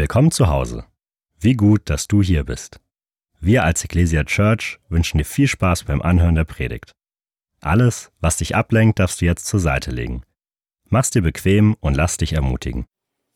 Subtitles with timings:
[0.00, 0.86] Willkommen zu Hause.
[1.38, 2.80] Wie gut, dass du hier bist.
[3.38, 6.92] Wir als Ecclesia Church wünschen dir viel Spaß beim Anhören der Predigt.
[7.60, 10.22] Alles, was dich ablenkt, darfst du jetzt zur Seite legen.
[10.88, 12.86] Mach's dir bequem und lass dich ermutigen.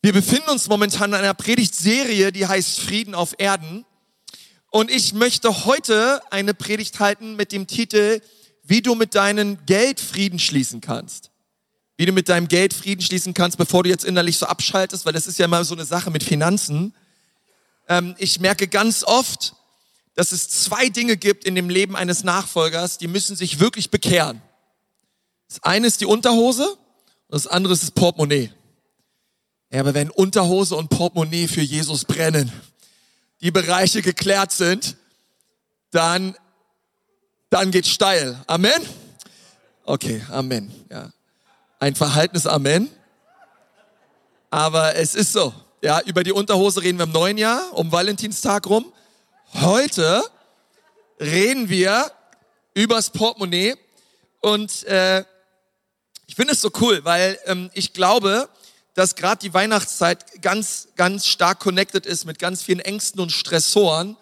[0.01, 3.85] Wir befinden uns momentan in einer Predigtserie, die heißt Frieden auf Erden.
[4.71, 8.21] Und ich möchte heute eine Predigt halten mit dem Titel,
[8.63, 11.29] wie du mit deinem Geld Frieden schließen kannst.
[11.97, 15.13] Wie du mit deinem Geld Frieden schließen kannst, bevor du jetzt innerlich so abschaltest, weil
[15.13, 16.93] das ist ja immer so eine Sache mit Finanzen.
[17.87, 19.55] Ähm, ich merke ganz oft,
[20.15, 24.41] dass es zwei Dinge gibt in dem Leben eines Nachfolgers, die müssen sich wirklich bekehren.
[25.47, 28.51] Das eine ist die Unterhose und das andere ist das Portemonnaie.
[29.71, 32.51] Ja, aber wenn Unterhose und Portemonnaie für Jesus brennen,
[33.41, 34.95] die Bereiche geklärt sind,
[35.91, 36.35] dann,
[37.49, 38.41] dann geht's steil.
[38.47, 38.81] Amen?
[39.83, 40.71] Okay, Amen.
[40.89, 41.11] Ja.
[41.85, 42.89] Ein Verhaltenes Amen.
[44.49, 45.53] Aber es ist so.
[45.83, 48.91] Ja, über die Unterhose reden wir im neuen Jahr, um Valentinstag rum.
[49.53, 50.23] Heute
[51.19, 52.11] reden wir
[52.73, 53.75] übers Portemonnaie
[54.41, 55.23] und äh,
[56.25, 58.49] ich finde es so cool, weil ähm, ich glaube,
[58.95, 64.17] dass gerade die Weihnachtszeit ganz, ganz stark connected ist mit ganz vielen Ängsten und Stressoren,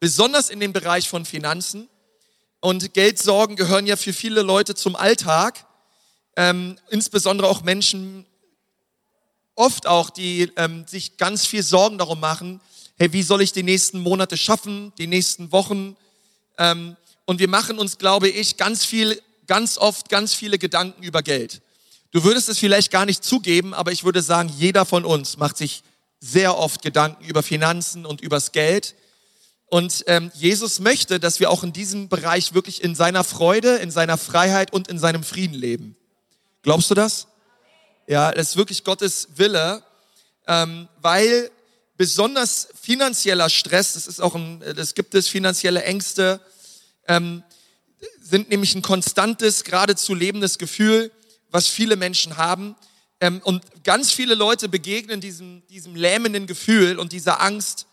[0.00, 1.90] besonders in dem Bereich von Finanzen.
[2.60, 5.66] Und Geldsorgen gehören ja für viele Leute zum Alltag,
[6.36, 8.26] ähm, insbesondere auch Menschen,
[9.54, 12.60] oft auch, die ähm, sich ganz viel Sorgen darum machen,
[12.96, 15.96] hey, wie soll ich die nächsten Monate schaffen, die nächsten Wochen?
[16.58, 21.22] Ähm, und wir machen uns, glaube ich, ganz viel, ganz oft ganz viele Gedanken über
[21.22, 21.62] Geld.
[22.10, 25.56] Du würdest es vielleicht gar nicht zugeben, aber ich würde sagen, jeder von uns macht
[25.56, 25.82] sich
[26.20, 28.94] sehr oft Gedanken über Finanzen und übers Geld.
[29.66, 33.90] Und ähm, Jesus möchte, dass wir auch in diesem Bereich wirklich in seiner Freude, in
[33.90, 35.96] seiner Freiheit und in seinem Frieden leben.
[36.64, 37.28] Glaubst du das?
[38.06, 39.82] Ja, das ist wirklich Gottes Wille,
[40.46, 41.50] ähm, weil
[41.98, 46.40] besonders finanzieller Stress, das ist auch ein, das gibt es, finanzielle Ängste,
[47.06, 47.42] ähm,
[48.18, 51.12] sind nämlich ein konstantes, geradezu lebendes Gefühl,
[51.50, 52.76] was viele Menschen haben.
[53.20, 57.86] Ähm, und ganz viele Leute begegnen diesem, diesem lähmenden Gefühl und dieser Angst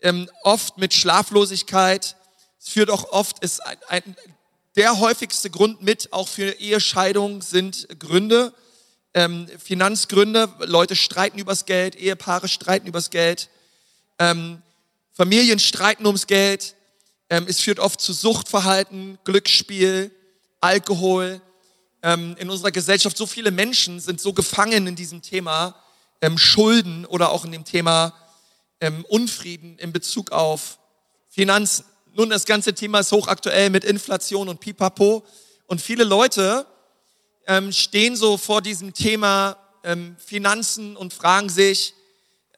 [0.00, 2.14] ähm, oft mit Schlaflosigkeit.
[2.60, 4.16] Es führt auch oft, ist ein, ein,
[4.76, 8.54] der häufigste Grund mit, auch für Ehescheidung sind Gründe,
[9.12, 10.48] ähm, Finanzgründe.
[10.60, 13.50] Leute streiten übers Geld, Ehepaare streiten übers Geld,
[14.18, 14.62] ähm,
[15.12, 16.74] Familien streiten ums Geld.
[17.28, 20.10] Ähm, es führt oft zu Suchtverhalten, Glücksspiel,
[20.60, 21.42] Alkohol.
[22.02, 25.76] Ähm, in unserer Gesellschaft so viele Menschen sind so gefangen in diesem Thema
[26.22, 28.14] ähm, Schulden oder auch in dem Thema
[28.80, 30.78] ähm, Unfrieden in Bezug auf
[31.28, 31.84] Finanzen.
[32.14, 35.24] Nun, das ganze Thema ist hochaktuell mit Inflation und Pipapo.
[35.66, 36.66] Und viele Leute
[37.46, 41.94] ähm, stehen so vor diesem Thema ähm, Finanzen und fragen sich,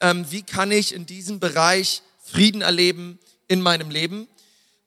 [0.01, 4.27] ähm, wie kann ich in diesem Bereich Frieden erleben in meinem Leben?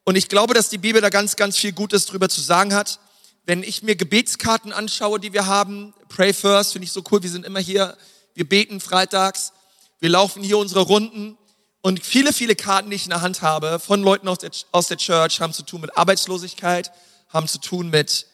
[0.04, 3.00] Und ich glaube, dass die Bibel da ganz, ganz viel Gutes drüber zu sagen hat.
[3.46, 7.30] Wenn ich mir Gebetskarten anschaue, die wir haben, Pray First, finde ich so cool, wir
[7.30, 7.96] sind immer hier,
[8.34, 9.54] wir beten freitags,
[9.98, 11.37] wir laufen hier unsere Runden
[11.80, 14.88] und viele, viele Karten, die ich in der Hand habe, von Leuten aus der, aus
[14.88, 16.90] der Church, haben zu tun mit Arbeitslosigkeit,
[17.28, 18.26] haben zu tun mit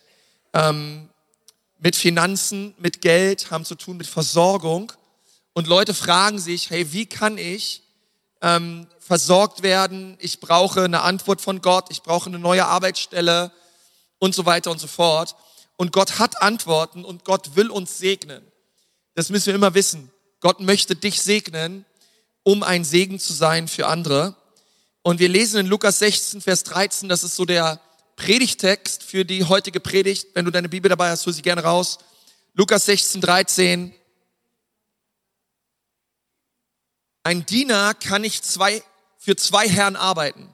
[0.55, 1.09] ähm,
[1.85, 4.91] mit Finanzen, mit Geld, haben zu tun mit Versorgung.
[5.53, 7.83] Und Leute fragen sich, hey, wie kann ich
[8.41, 10.17] ähm, versorgt werden?
[10.19, 13.53] Ich brauche eine Antwort von Gott, ich brauche eine neue Arbeitsstelle
[14.19, 15.37] und so weiter und so fort.
[15.77, 18.43] Und Gott hat Antworten und Gott will uns segnen.
[19.15, 20.11] Das müssen wir immer wissen.
[20.41, 21.85] Gott möchte dich segnen,
[22.45, 24.37] um ein Segen zu sein für andere.
[25.03, 27.81] Und wir lesen in Lukas 16, Vers 13, das ist so der
[28.17, 30.29] Predigtext für die heutige Predigt.
[30.35, 31.99] Wenn du deine Bibel dabei hast, hol sie gerne raus.
[32.55, 33.95] Lukas 16, 13.
[37.25, 38.83] Ein Diener kann nicht zwei,
[39.19, 40.49] für zwei Herren arbeiten.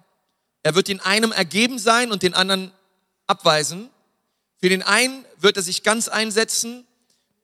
[0.63, 2.73] Er wird den einen ergeben sein und den anderen
[3.27, 3.91] abweisen.
[4.59, 6.87] Für den einen wird er sich ganz einsetzen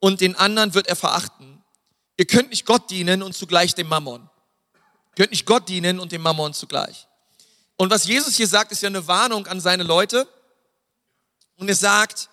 [0.01, 1.63] und den anderen wird er verachten.
[2.17, 4.29] Ihr könnt nicht Gott dienen und zugleich dem Mammon.
[5.17, 7.09] Könnt nicht Gott dienen und dem Mammon zugleich.
[7.77, 10.29] Und was Jesus hier sagt, ist ja eine Warnung an seine Leute.
[11.57, 12.29] Und er sagt,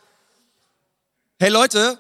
[1.40, 1.98] hey Leute,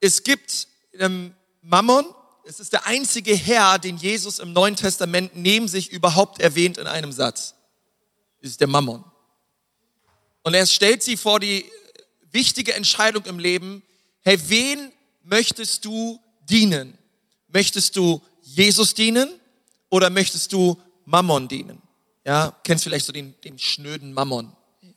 [0.00, 2.04] es gibt ähm, Mammon,
[2.44, 6.86] es ist der einzige Herr, den Jesus im Neuen Testament neben sich überhaupt erwähnt in
[6.86, 7.54] einem Satz.
[8.40, 9.04] Das ist der Mammon.
[10.42, 11.70] Und er stellt sie vor die
[12.30, 13.82] wichtige Entscheidung im Leben,
[14.22, 16.98] hey, wen möchtest du dienen?
[17.48, 19.28] Möchtest du Jesus dienen
[19.90, 21.80] oder möchtest du Mammon dienen?
[22.24, 24.52] Ja, kennst vielleicht so den, den schnöden Mammon.
[24.82, 24.90] Ja.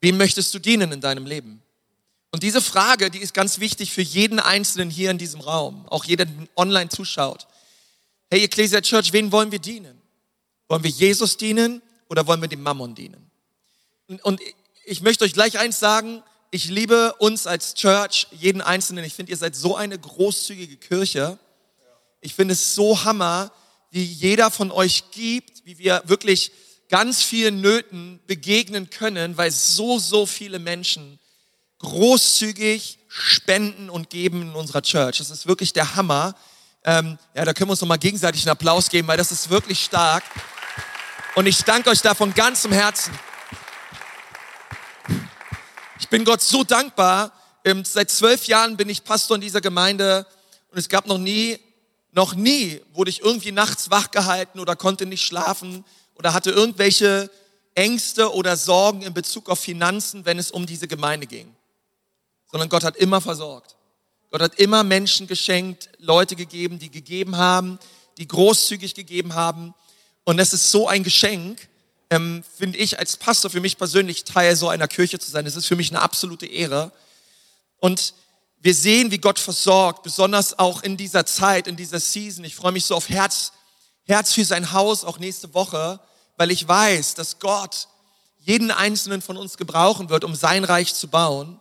[0.00, 1.62] Wem möchtest du dienen in deinem Leben?
[2.30, 6.04] Und diese Frage, die ist ganz wichtig für jeden Einzelnen hier in diesem Raum, auch
[6.04, 7.46] jeder, der online zuschaut.
[8.30, 10.02] hey Ecclesia Church, wen wollen wir dienen?
[10.68, 13.30] Wollen wir Jesus dienen oder wollen wir dem Mammon dienen?
[14.22, 14.40] Und
[14.84, 19.04] ich möchte euch gleich eins sagen, ich liebe uns als Church, jeden Einzelnen.
[19.04, 21.38] Ich finde, ihr seid so eine großzügige Kirche.
[22.24, 23.52] Ich finde es so hammer,
[23.90, 26.52] wie jeder von euch gibt, wie wir wirklich
[26.88, 31.18] ganz vielen Nöten begegnen können, weil so, so viele Menschen
[31.80, 35.18] großzügig spenden und geben in unserer Church.
[35.18, 36.34] Das ist wirklich der Hammer.
[36.82, 39.84] Ähm, ja, da können wir uns nochmal gegenseitig einen Applaus geben, weil das ist wirklich
[39.84, 40.24] stark.
[41.34, 43.12] Und ich danke euch da von ganzem Herzen.
[46.00, 47.32] Ich bin Gott so dankbar.
[47.66, 50.26] Ähm, seit zwölf Jahren bin ich Pastor in dieser Gemeinde
[50.70, 51.60] und es gab noch nie,
[52.14, 55.84] noch nie wurde ich irgendwie nachts wach gehalten oder konnte nicht schlafen
[56.14, 57.28] oder hatte irgendwelche
[57.74, 61.54] Ängste oder Sorgen in Bezug auf Finanzen, wenn es um diese Gemeinde ging.
[62.50, 63.74] Sondern Gott hat immer versorgt.
[64.30, 67.80] Gott hat immer Menschen geschenkt, Leute gegeben, die gegeben haben,
[68.16, 69.74] die großzügig gegeben haben.
[70.22, 71.68] Und es ist so ein Geschenk,
[72.10, 75.46] ähm, finde ich als Pastor für mich persönlich Teil so einer Kirche zu sein.
[75.46, 76.92] Es ist für mich eine absolute Ehre.
[77.80, 78.14] Und
[78.64, 82.44] wir sehen, wie Gott versorgt, besonders auch in dieser Zeit, in dieser Season.
[82.44, 83.52] Ich freue mich so auf Herz,
[84.04, 86.00] Herz für sein Haus, auch nächste Woche,
[86.36, 87.88] weil ich weiß, dass Gott
[88.40, 91.60] jeden einzelnen von uns gebrauchen wird, um sein Reich zu bauen.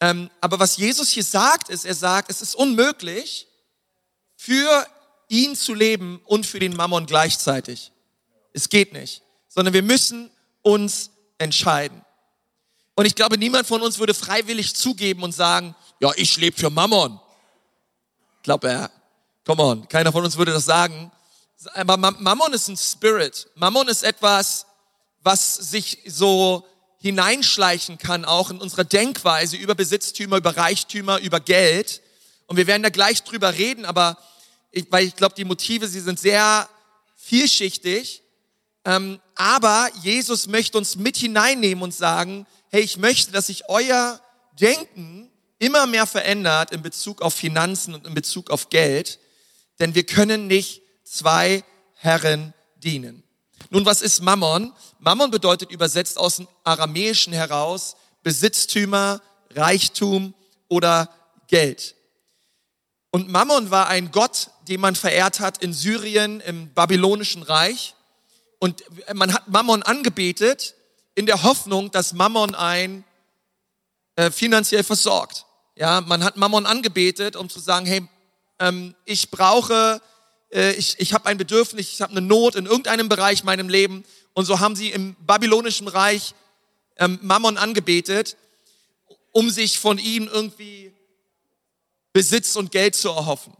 [0.00, 3.46] Ähm, aber was Jesus hier sagt, ist, er sagt, es ist unmöglich,
[4.36, 4.86] für
[5.28, 7.92] ihn zu leben und für den Mammon gleichzeitig.
[8.52, 9.22] Es geht nicht
[9.56, 10.30] sondern wir müssen
[10.60, 12.02] uns entscheiden.
[12.94, 16.70] Und ich glaube, niemand von uns würde freiwillig zugeben und sagen, ja, ich lebe für
[16.70, 17.18] Mammon.
[18.38, 18.90] Ich glaube, ja,
[19.44, 21.10] come on, keiner von uns würde das sagen.
[21.74, 23.48] Aber Mammon ist ein Spirit.
[23.54, 24.66] Mammon ist etwas,
[25.22, 26.66] was sich so
[26.98, 32.02] hineinschleichen kann, auch in unserer Denkweise über Besitztümer, über Reichtümer, über Geld.
[32.46, 34.18] Und wir werden da gleich drüber reden, aber
[34.70, 36.68] ich, weil ich glaube, die Motive, sie sind sehr
[37.16, 38.22] vielschichtig.
[38.84, 44.20] Ähm, aber Jesus möchte uns mit hineinnehmen und sagen, hey, ich möchte, dass sich euer
[44.60, 49.18] Denken immer mehr verändert in Bezug auf Finanzen und in Bezug auf Geld,
[49.78, 51.64] denn wir können nicht zwei
[51.94, 53.22] Herren dienen.
[53.70, 54.72] Nun, was ist Mammon?
[54.98, 59.22] Mammon bedeutet übersetzt aus dem Aramäischen heraus Besitztümer,
[59.54, 60.34] Reichtum
[60.68, 61.08] oder
[61.48, 61.94] Geld.
[63.10, 67.94] Und Mammon war ein Gott, den man verehrt hat in Syrien im babylonischen Reich.
[68.58, 70.74] Und man hat Mammon angebetet
[71.14, 73.04] in der Hoffnung, dass Mammon ein
[74.16, 75.46] äh, finanziell versorgt.
[75.76, 78.08] Ja, man hat Mammon angebetet, um zu sagen, hey,
[78.58, 80.00] ähm, ich brauche,
[80.50, 84.04] äh, ich, ich habe ein Bedürfnis, ich habe eine Not in irgendeinem Bereich meinem Leben.
[84.32, 86.34] Und so haben sie im babylonischen Reich
[86.96, 88.36] ähm, Mammon angebetet,
[89.32, 90.92] um sich von ihm irgendwie
[92.12, 93.52] Besitz und Geld zu erhoffen.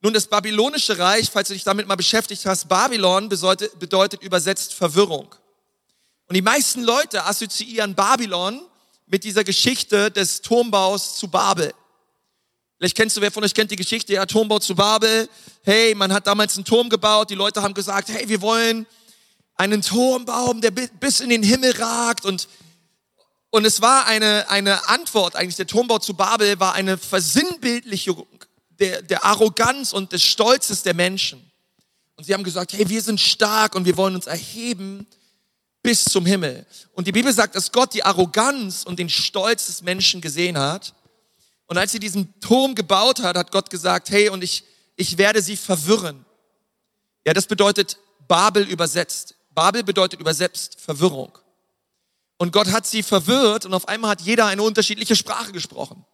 [0.00, 4.74] Nun, das babylonische Reich, falls du dich damit mal beschäftigt hast, Babylon bedeutet, bedeutet übersetzt
[4.74, 5.34] Verwirrung.
[6.26, 8.60] Und die meisten Leute assoziieren Babylon
[9.10, 11.72] mit dieser Geschichte des Turmbaus zu Babel.
[12.76, 15.28] Vielleicht kennst du, wer von euch kennt die Geschichte, ja, Turmbau zu Babel.
[15.62, 18.86] Hey, man hat damals einen Turm gebaut, die Leute haben gesagt, hey, wir wollen
[19.56, 20.24] einen Turm
[20.60, 22.48] der bis in den Himmel ragt und
[23.50, 28.26] und es war eine, eine Antwort, eigentlich der Turmbau zu Babel war eine Versinnbildlichung
[28.78, 31.50] der, der Arroganz und des Stolzes der Menschen.
[32.16, 35.06] Und sie haben gesagt, hey, wir sind stark und wir wollen uns erheben
[35.88, 36.66] bis zum Himmel.
[36.92, 40.92] Und die Bibel sagt, dass Gott die Arroganz und den Stolz des Menschen gesehen hat.
[41.66, 44.64] Und als sie diesen Turm gebaut hat, hat Gott gesagt, hey, und ich,
[44.96, 46.26] ich werde sie verwirren.
[47.24, 49.34] Ja, das bedeutet Babel übersetzt.
[49.54, 51.38] Babel bedeutet übersetzt Verwirrung.
[52.36, 56.04] Und Gott hat sie verwirrt und auf einmal hat jeder eine unterschiedliche Sprache gesprochen.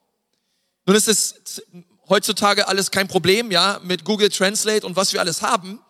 [0.86, 1.64] Nun ist es
[2.08, 5.80] heutzutage alles kein Problem, ja, mit Google Translate und was wir alles haben.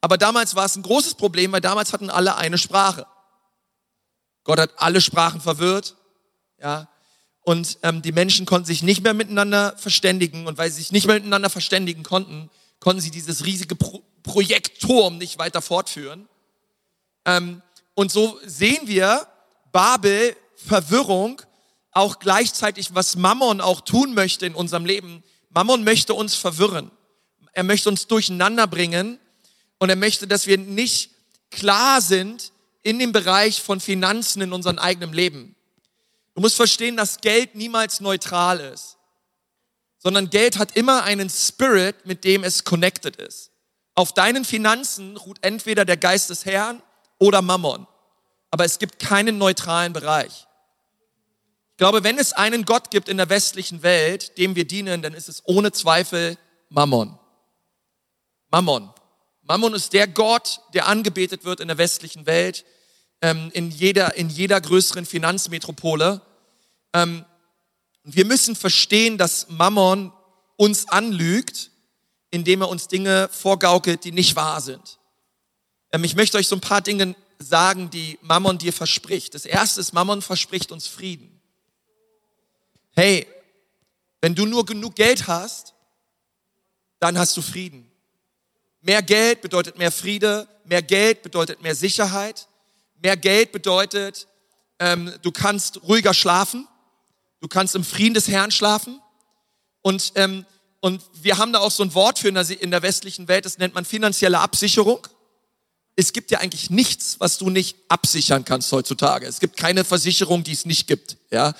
[0.00, 3.08] Aber damals war es ein großes Problem, weil damals hatten alle eine Sprache.
[4.44, 5.96] Gott hat alle Sprachen verwirrt,
[6.60, 6.88] ja.
[7.44, 10.46] Und ähm, die Menschen konnten sich nicht mehr miteinander verständigen.
[10.46, 14.80] Und weil sie sich nicht mehr miteinander verständigen konnten, konnten sie dieses riesige Pro Projekt
[14.80, 16.26] Turm nicht weiter fortführen.
[17.26, 17.60] Ähm,
[17.92, 19.26] und so sehen wir
[19.70, 21.42] Babel, Verwirrung,
[21.92, 25.22] auch gleichzeitig, was Mammon auch tun möchte in unserem Leben.
[25.50, 26.90] Mammon möchte uns verwirren.
[27.52, 29.18] Er möchte uns durcheinander bringen
[29.78, 31.10] und er möchte, dass wir nicht
[31.50, 32.53] klar sind
[32.84, 35.56] in dem Bereich von Finanzen in unserem eigenen Leben.
[36.34, 38.98] Du musst verstehen, dass Geld niemals neutral ist,
[39.98, 43.50] sondern Geld hat immer einen Spirit, mit dem es connected ist.
[43.94, 46.82] Auf deinen Finanzen ruht entweder der Geist des Herrn
[47.18, 47.86] oder Mammon,
[48.50, 50.46] aber es gibt keinen neutralen Bereich.
[51.70, 55.14] Ich glaube, wenn es einen Gott gibt in der westlichen Welt, dem wir dienen, dann
[55.14, 56.36] ist es ohne Zweifel
[56.68, 57.18] Mammon.
[58.50, 58.92] Mammon.
[59.46, 62.64] Mammon ist der Gott, der angebetet wird in der westlichen Welt,
[63.20, 66.22] ähm, in, jeder, in jeder größeren Finanzmetropole.
[66.94, 67.24] Ähm,
[68.02, 70.12] wir müssen verstehen, dass Mammon
[70.56, 71.70] uns anlügt,
[72.30, 74.98] indem er uns Dinge vorgaukelt, die nicht wahr sind.
[75.92, 79.34] Ähm, ich möchte euch so ein paar Dinge sagen, die Mammon dir verspricht.
[79.34, 81.40] Das erste ist, Mammon verspricht uns Frieden.
[82.92, 83.26] Hey,
[84.22, 85.74] wenn du nur genug Geld hast,
[86.98, 87.90] dann hast du Frieden.
[88.86, 92.48] Mehr Geld bedeutet mehr Friede, mehr Geld bedeutet mehr Sicherheit,
[93.00, 94.28] mehr Geld bedeutet,
[94.78, 96.68] ähm, du kannst ruhiger schlafen,
[97.40, 99.00] du kannst im Frieden des Herrn schlafen.
[99.80, 100.44] Und, ähm,
[100.80, 103.46] und wir haben da auch so ein Wort für in der, in der westlichen Welt,
[103.46, 105.08] das nennt man finanzielle Absicherung.
[105.96, 109.26] Es gibt ja eigentlich nichts, was du nicht absichern kannst heutzutage.
[109.26, 111.16] Es gibt keine Versicherung, die es nicht gibt.
[111.30, 111.54] Ja?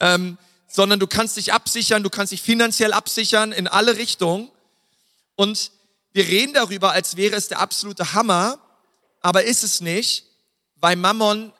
[0.00, 4.50] Ähm, sondern du kannst dich absichern, du kannst dich finanziell absichern in alle Richtungen.
[5.36, 5.70] Und
[6.14, 8.60] wir reden darüber, als wäre es der absolute Hammer,
[9.20, 10.26] aber ist es nicht,
[10.76, 11.52] weil Mammon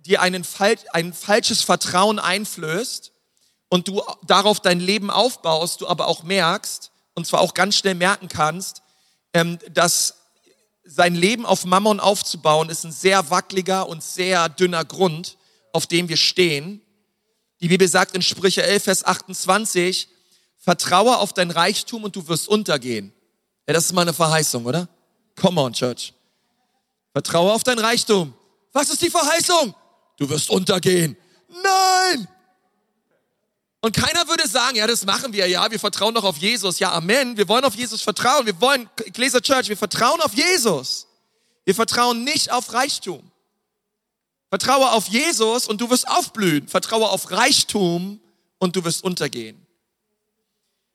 [0.00, 0.44] dir einen,
[0.92, 3.12] ein falsches Vertrauen einflößt
[3.68, 7.94] und du darauf dein Leben aufbaust, du aber auch merkst, und zwar auch ganz schnell
[7.94, 8.82] merken kannst,
[9.34, 10.16] ähm, dass
[10.82, 15.38] sein Leben auf Mammon aufzubauen, ist ein sehr wackeliger und sehr dünner Grund,
[15.72, 16.82] auf dem wir stehen.
[17.60, 20.08] Die Bibel sagt in Sprüche 11, Vers 28,
[20.58, 23.14] vertraue auf dein Reichtum und du wirst untergehen.
[23.66, 24.88] Ja, das ist mal eine Verheißung, oder?
[25.40, 26.12] Come on, Church.
[27.12, 28.34] Vertraue auf dein Reichtum.
[28.72, 29.74] Was ist die Verheißung?
[30.16, 31.16] Du wirst untergehen.
[31.48, 32.28] Nein!
[33.80, 36.78] Und keiner würde sagen, ja, das machen wir, ja, wir vertrauen doch auf Jesus.
[36.78, 37.36] Ja, Amen.
[37.36, 38.46] Wir wollen auf Jesus vertrauen.
[38.46, 41.08] Wir wollen, Ecclesia Church, wir vertrauen auf Jesus.
[41.64, 43.30] Wir vertrauen nicht auf Reichtum.
[44.48, 46.68] Vertraue auf Jesus und du wirst aufblühen.
[46.68, 48.20] Vertraue auf Reichtum
[48.58, 49.61] und du wirst untergehen.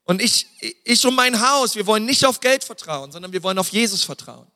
[0.07, 0.47] Und ich,
[0.85, 4.03] ich und mein Haus, wir wollen nicht auf Geld vertrauen, sondern wir wollen auf Jesus
[4.03, 4.47] vertrauen.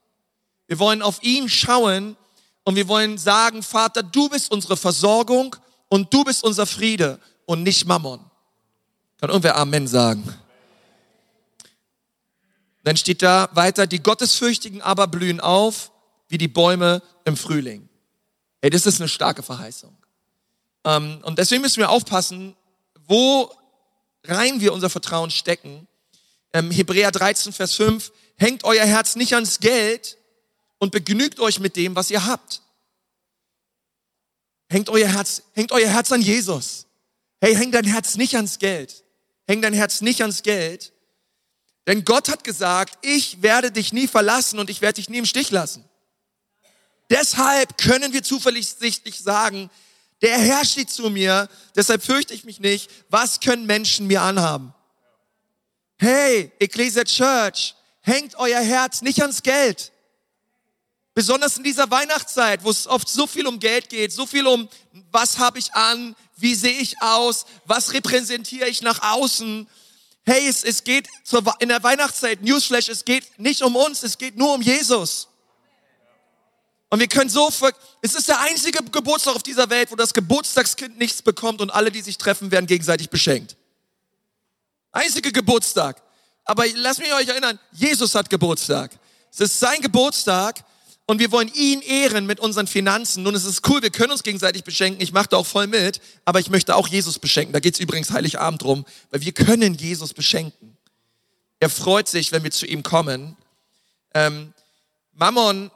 [0.68, 2.16] Wir wollen auf ihn schauen
[2.64, 5.54] und wir wollen sagen, Vater, du bist unsere Versorgung
[5.90, 8.22] und du bist unser Friede und nicht Mammon.
[9.20, 10.24] Kann irgendwer Amen sagen?
[12.86, 15.92] Dann steht da weiter, die Gottesfürchtigen aber blühen auf
[16.30, 17.90] wie die Bäume im Frühling.
[18.62, 19.96] Hey, das ist eine starke Verheißung.
[20.86, 22.56] Ähm, und deswegen müssen wir aufpassen,
[23.06, 23.52] wo
[24.26, 25.88] rein wir unser Vertrauen stecken.
[26.54, 30.18] Ähm, Hebräer 13, Vers 5, hängt euer Herz nicht ans Geld
[30.80, 32.62] und begnügt euch mit dem, was ihr habt.
[34.70, 36.86] Hängt euer Herz, hängt euer Herz an Jesus.
[37.40, 39.04] Hey, häng dein Herz nicht ans Geld.
[39.48, 40.94] Häng dein Herz nicht ans Geld.
[41.88, 45.26] Denn Gott hat gesagt, ich werde dich nie verlassen und ich werde dich nie im
[45.26, 45.84] Stich lassen.
[47.10, 49.70] Deshalb können wir zuversichtlich sagen,
[50.22, 52.90] der Herr steht zu mir, deshalb fürchte ich mich nicht.
[53.10, 54.74] Was können Menschen mir anhaben?
[55.98, 59.92] Hey, Ecclesia Church, hängt euer Herz nicht ans Geld.
[61.14, 64.70] Besonders in dieser Weihnachtszeit, wo es oft so viel um Geld geht, so viel um,
[65.12, 69.68] was habe ich an, wie sehe ich aus, was repräsentiere ich nach außen.
[70.24, 74.18] Hey, es, es geht zur, in der Weihnachtszeit, Newsflash, es geht nicht um uns, es
[74.18, 75.28] geht nur um Jesus.
[76.92, 77.50] Und wir können so,
[78.02, 81.90] es ist der einzige Geburtstag auf dieser Welt, wo das Geburtstagskind nichts bekommt und alle,
[81.90, 83.56] die sich treffen, werden gegenseitig beschenkt.
[84.92, 86.02] Einzige Geburtstag.
[86.44, 88.92] Aber lasst mich euch erinnern, Jesus hat Geburtstag.
[89.32, 90.66] Es ist sein Geburtstag
[91.06, 93.24] und wir wollen ihn ehren mit unseren Finanzen.
[93.24, 95.02] Nun, es ist cool, wir können uns gegenseitig beschenken.
[95.02, 97.54] Ich mache da auch voll mit, aber ich möchte auch Jesus beschenken.
[97.54, 100.76] Da geht es übrigens Heiligabend drum, weil wir können Jesus beschenken.
[101.62, 103.38] Er freut sich, wenn wir zu ihm kommen.
[104.14, 104.54] Ähm,
[105.14, 105.72] Mammon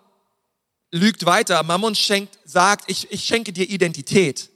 [0.91, 1.61] lügt weiter.
[1.63, 4.49] Mammon schenkt, sagt, ich, ich schenke dir Identität.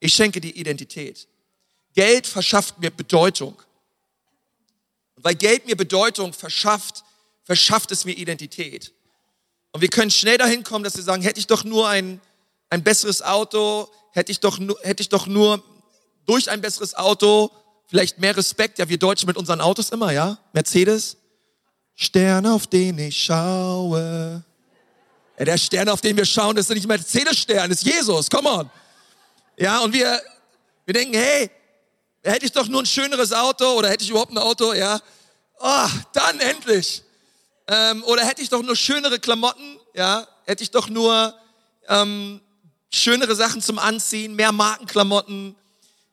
[0.00, 1.28] Ich schenke dir Identität.
[1.94, 3.54] Geld verschafft mir Bedeutung.
[5.16, 7.04] Und weil Geld mir Bedeutung verschafft,
[7.44, 8.92] verschafft es mir Identität.
[9.72, 12.20] Und wir können schnell dahin kommen, dass wir sagen, hätte ich doch nur ein,
[12.70, 15.62] ein besseres Auto, hätte ich, doch, hätte ich doch nur
[16.26, 17.50] durch ein besseres Auto
[17.86, 18.78] vielleicht mehr Respekt.
[18.78, 20.38] Ja, wir Deutschen mit unseren Autos immer, ja?
[20.52, 21.16] Mercedes.
[21.94, 24.44] Sterne, auf den ich schaue.
[25.38, 28.70] Der Stern, auf den wir schauen, ist nicht Mercedes-Stern, ist Jesus, come on.
[29.56, 30.20] Ja, und wir,
[30.84, 31.50] wir denken, hey,
[32.22, 35.00] hätte ich doch nur ein schöneres Auto oder hätte ich überhaupt ein Auto, ja.
[35.58, 37.02] Oh, dann endlich.
[37.68, 40.26] Ähm, oder hätte ich doch nur schönere Klamotten, ja.
[40.44, 41.34] Hätte ich doch nur
[41.88, 42.40] ähm,
[42.90, 45.56] schönere Sachen zum Anziehen, mehr Markenklamotten.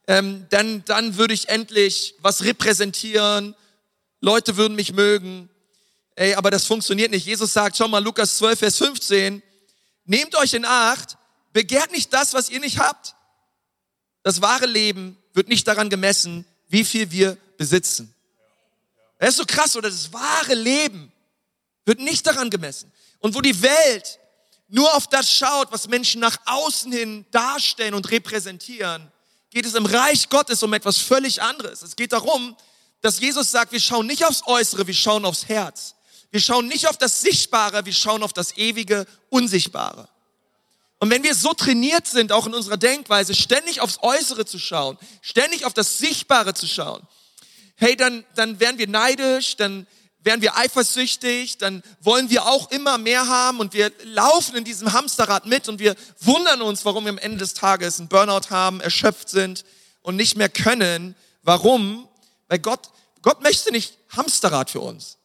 [0.08, 3.56] Ähm, dann, dann würde ich endlich was repräsentieren.
[4.22, 5.49] Leute würden mich mögen.
[6.20, 7.26] Ey, aber das funktioniert nicht.
[7.26, 9.42] Jesus sagt, schau mal, Lukas 12, Vers 15,
[10.04, 11.18] nehmt euch in Acht,
[11.54, 13.16] begehrt nicht das, was ihr nicht habt.
[14.24, 18.14] Das wahre Leben wird nicht daran gemessen, wie viel wir besitzen.
[19.18, 19.90] Das ist so krass, oder?
[19.90, 21.10] Das wahre Leben
[21.86, 22.92] Wird nicht daran gemessen.
[23.20, 24.20] Und wo die Welt
[24.68, 29.10] nur auf das schaut, was Menschen nach außen hin darstellen und repräsentieren,
[29.52, 31.82] geht es im Reich Gottes um etwas völlig anderes.
[31.82, 32.58] Es geht darum,
[33.00, 35.96] dass Jesus sagt, wir schauen nicht aufs Äußere, wir schauen aufs Herz.
[36.32, 40.08] Wir schauen nicht auf das Sichtbare, wir schauen auf das ewige, Unsichtbare.
[41.00, 44.98] Und wenn wir so trainiert sind, auch in unserer Denkweise, ständig aufs Äußere zu schauen,
[45.22, 47.02] ständig auf das Sichtbare zu schauen,
[47.76, 49.88] hey, dann, dann werden wir neidisch, dann
[50.22, 54.92] werden wir eifersüchtig, dann wollen wir auch immer mehr haben und wir laufen in diesem
[54.92, 58.82] Hamsterrad mit und wir wundern uns, warum wir am Ende des Tages einen Burnout haben,
[58.82, 59.64] erschöpft sind
[60.02, 61.16] und nicht mehr können.
[61.44, 62.10] Warum?
[62.50, 62.90] Weil Gott,
[63.22, 65.19] Gott möchte nicht Hamsterrad für uns.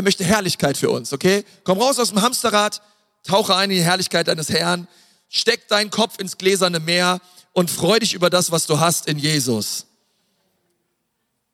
[0.00, 1.44] Er möchte Herrlichkeit für uns, okay?
[1.62, 2.80] Komm raus aus dem Hamsterrad,
[3.22, 4.88] tauche ein in die Herrlichkeit deines Herrn,
[5.28, 7.20] steck deinen Kopf ins gläserne Meer
[7.52, 9.84] und freu dich über das, was du hast in Jesus.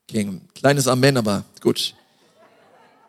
[0.09, 1.97] Okay, kleines Amen, aber gut.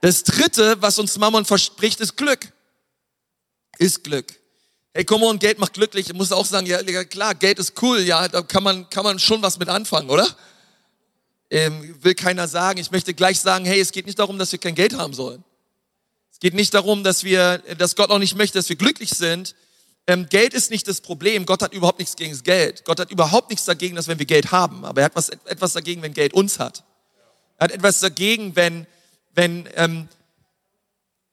[0.01, 2.51] Das dritte, was uns Mammon verspricht, ist Glück.
[3.77, 4.33] Ist Glück.
[4.91, 6.07] Hey, komm on, Geld macht glücklich.
[6.07, 9.19] Ich muss auch sagen, ja, klar, Geld ist cool, ja, da kann man, kann man
[9.19, 10.27] schon was mit anfangen, oder?
[11.49, 12.79] Ähm, will keiner sagen.
[12.79, 15.43] Ich möchte gleich sagen, hey, es geht nicht darum, dass wir kein Geld haben sollen.
[16.31, 19.55] Es geht nicht darum, dass wir, dass Gott auch nicht möchte, dass wir glücklich sind.
[20.07, 21.45] Ähm, Geld ist nicht das Problem.
[21.45, 22.85] Gott hat überhaupt nichts gegen das Geld.
[22.85, 24.85] Gott hat überhaupt nichts dagegen, dass wenn wir Geld haben.
[24.85, 26.83] Aber er hat was, etwas dagegen, wenn Geld uns hat.
[27.57, 28.85] Er hat etwas dagegen, wenn,
[29.33, 30.07] wenn, ähm,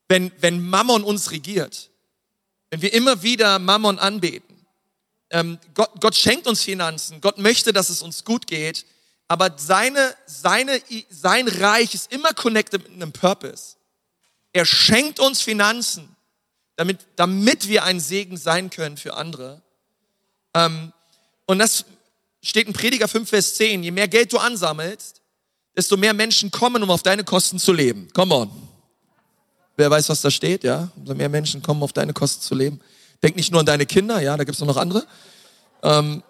[0.08, 1.90] wenn, wenn Mammon uns regiert,
[2.70, 4.66] wenn wir immer wieder Mammon anbeten.
[5.30, 8.86] Ähm, Gott, Gott schenkt uns Finanzen, Gott möchte, dass es uns gut geht,
[9.28, 13.76] aber seine, seine, sein Reich ist immer connected mit einem Purpose.
[14.52, 16.14] Er schenkt uns Finanzen,
[16.76, 19.62] damit, damit wir ein Segen sein können für andere.
[20.54, 20.92] Ähm,
[21.46, 21.84] und das
[22.42, 23.82] steht in Prediger 5, Vers 10.
[23.82, 25.22] Je mehr Geld du ansammelst,
[25.76, 28.08] desto mehr Menschen kommen, um auf deine Kosten zu leben.
[28.12, 28.50] Come on.
[29.76, 30.90] Wer weiß, was da steht, ja?
[30.96, 32.80] Umso mehr Menschen kommen, auf deine Kosten zu leben.
[33.22, 35.04] Denk nicht nur an deine Kinder, ja, da gibt's noch andere.
[35.82, 36.22] Ähm,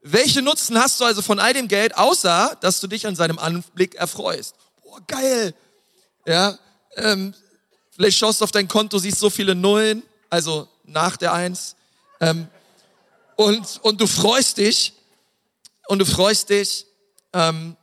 [0.00, 3.38] welche Nutzen hast du also von all dem Geld, außer dass du dich an seinem
[3.38, 4.54] Anblick erfreust?
[4.82, 5.54] Boah, geil.
[6.26, 6.58] Ja,
[6.96, 7.34] ähm,
[7.90, 11.76] vielleicht schaust du auf dein Konto, siehst so viele Nullen, also nach der Eins.
[12.20, 12.48] Ähm,
[13.36, 14.94] und, und du freust dich.
[15.86, 16.86] Und du freust dich.
[17.32, 17.76] Ähm,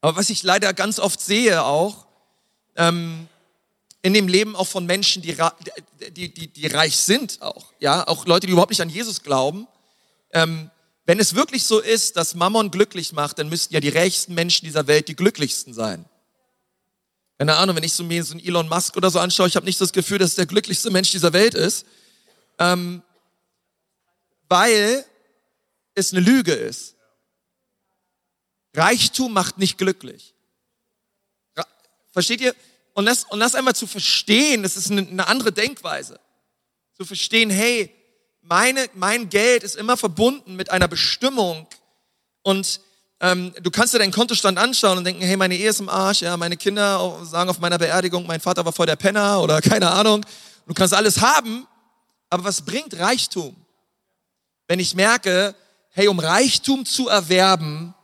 [0.00, 2.06] aber was ich leider ganz oft sehe auch,
[2.76, 3.28] ähm,
[4.02, 5.36] in dem Leben auch von Menschen, die,
[6.10, 9.68] die, die, die reich sind auch, ja, auch Leute, die überhaupt nicht an Jesus glauben,
[10.32, 10.70] ähm,
[11.04, 14.66] wenn es wirklich so ist, dass Mammon glücklich macht, dann müssten ja die reichsten Menschen
[14.66, 16.04] dieser Welt die glücklichsten sein.
[17.38, 19.66] Keine Ahnung, wenn ich so mir so einen Elon Musk oder so anschaue, ich habe
[19.66, 21.86] nicht das Gefühl, dass es der glücklichste Mensch dieser Welt ist,
[22.58, 23.02] ähm,
[24.48, 25.04] weil
[25.94, 26.94] es eine Lüge ist.
[28.74, 30.34] Reichtum macht nicht glücklich.
[32.12, 32.54] Versteht ihr?
[32.94, 36.20] Und das, und das einmal zu verstehen, das ist eine, eine andere Denkweise.
[36.96, 37.90] Zu verstehen, hey,
[38.42, 41.66] meine, mein Geld ist immer verbunden mit einer Bestimmung
[42.42, 42.80] und
[43.20, 46.22] ähm, du kannst dir deinen Kontostand anschauen und denken, hey, meine Ehe ist im Arsch,
[46.22, 49.90] ja, meine Kinder sagen auf meiner Beerdigung, mein Vater war voll der Penner oder keine
[49.90, 50.26] Ahnung.
[50.66, 51.66] Du kannst alles haben,
[52.30, 53.54] aber was bringt Reichtum?
[54.66, 55.54] Wenn ich merke,
[55.90, 57.94] hey, um Reichtum zu erwerben,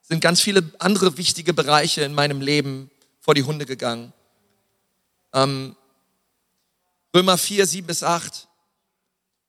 [0.00, 4.12] sind ganz viele andere wichtige Bereiche in meinem Leben vor die Hunde gegangen.
[5.34, 5.76] Ähm,
[7.14, 8.48] Römer 4, 7 bis 8.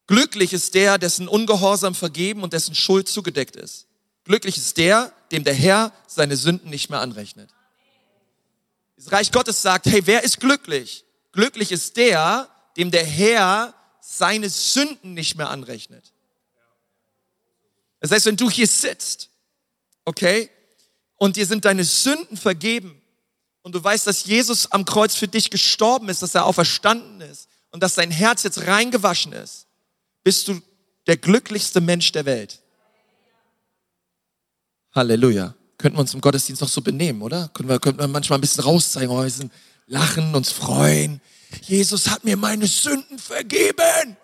[0.08, 3.88] Glücklich ist der, dessen Ungehorsam vergeben und dessen Schuld zugedeckt ist.
[4.26, 7.50] Glücklich ist der, dem der Herr seine Sünden nicht mehr anrechnet.
[8.96, 11.06] Das Reich Gottes sagt, hey, wer ist glücklich?
[11.32, 16.14] Glücklich ist der, dem der Herr seine Sünden nicht mehr anrechnet.
[18.00, 19.30] Das heißt, wenn du hier sitzt
[20.06, 20.50] okay?
[21.18, 23.02] Und dir sind deine Sünden vergeben.
[23.62, 27.48] Und du weißt, dass Jesus am Kreuz für dich gestorben ist, dass er auferstanden ist
[27.72, 29.63] und dass dein Herz jetzt reingewaschen ist.
[30.24, 30.62] Bist du
[31.08, 32.60] der glücklichste Mensch der Welt.
[34.94, 35.56] Halleluja.
[35.78, 37.50] Könnten wir uns im Gottesdienst noch so benehmen, oder?
[37.54, 39.52] Können wir, könnten wir manchmal ein bisschen rauszeigen, oh, wir sind
[39.88, 41.20] lachen, uns freuen.
[41.62, 44.18] Jesus hat mir meine Sünden vergeben.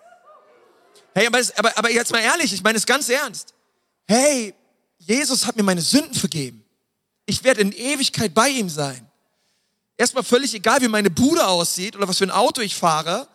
[1.14, 3.52] Hey, aber, aber, aber jetzt mal ehrlich, ich meine es ganz ernst.
[4.06, 4.54] Hey,
[4.98, 6.64] Jesus hat mir meine Sünden vergeben.
[7.26, 9.06] Ich werde in Ewigkeit bei ihm sein.
[9.96, 13.28] Erstmal völlig egal, wie meine Bude aussieht oder was für ein Auto ich fahre.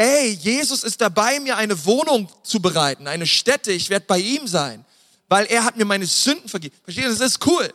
[0.00, 3.70] Ey, Jesus ist dabei, mir eine Wohnung zu bereiten, eine Stätte.
[3.70, 4.82] Ich werde bei ihm sein,
[5.28, 6.74] weil er hat mir meine Sünden vergeben.
[6.84, 7.10] Versteht ihr?
[7.10, 7.70] Das ist cool.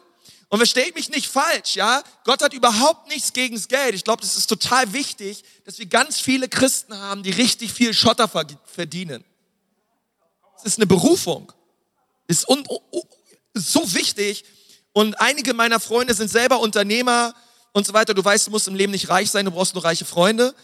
[0.50, 2.02] Und versteht mich nicht falsch, ja?
[2.24, 3.94] Gott hat überhaupt nichts gegen das Geld.
[3.94, 7.94] Ich glaube, das ist total wichtig, dass wir ganz viele Christen haben, die richtig viel
[7.94, 9.24] Schotter verdienen.
[10.56, 11.52] Das ist eine Berufung.
[12.26, 13.04] Ist un, un,
[13.54, 14.46] so wichtig.
[14.94, 17.36] Und einige meiner Freunde sind selber Unternehmer
[17.72, 18.16] und so weiter.
[18.16, 20.56] Du weißt, du musst im Leben nicht reich sein, du brauchst nur reiche Freunde.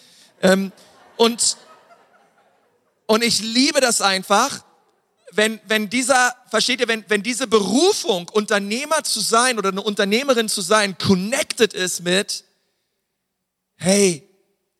[0.41, 0.71] Ähm,
[1.21, 1.57] und,
[3.05, 4.65] und ich liebe das einfach,
[5.33, 10.49] wenn, wenn dieser, versteht ihr, wenn, wenn diese Berufung, Unternehmer zu sein oder eine Unternehmerin
[10.49, 12.43] zu sein, connected ist mit,
[13.75, 14.27] hey,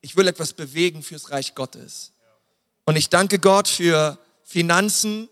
[0.02, 2.14] ich will etwas bewegen fürs Reich Gottes.
[2.86, 5.30] Und ich danke Gott für Finanzen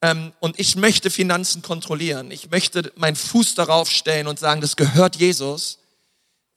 [0.00, 2.30] ähm, und ich möchte Finanzen kontrollieren.
[2.30, 5.80] Ich möchte meinen Fuß darauf stellen und sagen, das gehört Jesus.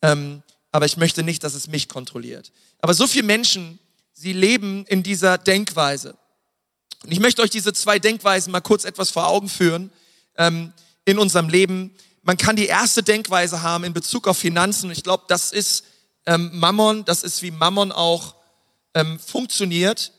[0.02, 2.54] Ähm, aber ich möchte nicht, dass es mich kontrolliert.
[2.82, 3.80] Aber so viele Menschen,
[4.20, 6.18] sie leben in dieser Denkweise.
[7.04, 9.92] Und ich möchte euch diese zwei Denkweisen mal kurz etwas vor Augen führen
[10.36, 10.74] ähm,
[11.06, 11.96] in unserem Leben.
[12.24, 14.92] Man kann die erste Denkweise haben in Bezug auf Finanzen.
[14.92, 15.86] Ich glaube, das ist
[16.26, 18.36] ähm, Mammon, das ist wie Mammon auch
[18.94, 20.12] ähm, funktioniert.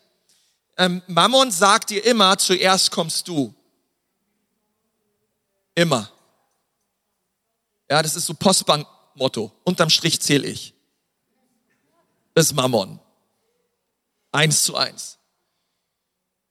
[0.78, 3.54] Ähm, Mammon sagt dir immer, zuerst kommst du.
[5.74, 6.10] Immer.
[7.90, 9.52] Ja, das ist so Postbank-Motto.
[9.64, 10.72] Unterm Strich zähle ich.
[12.32, 12.99] Das ist Mammon.
[14.32, 15.18] Eins zu eins.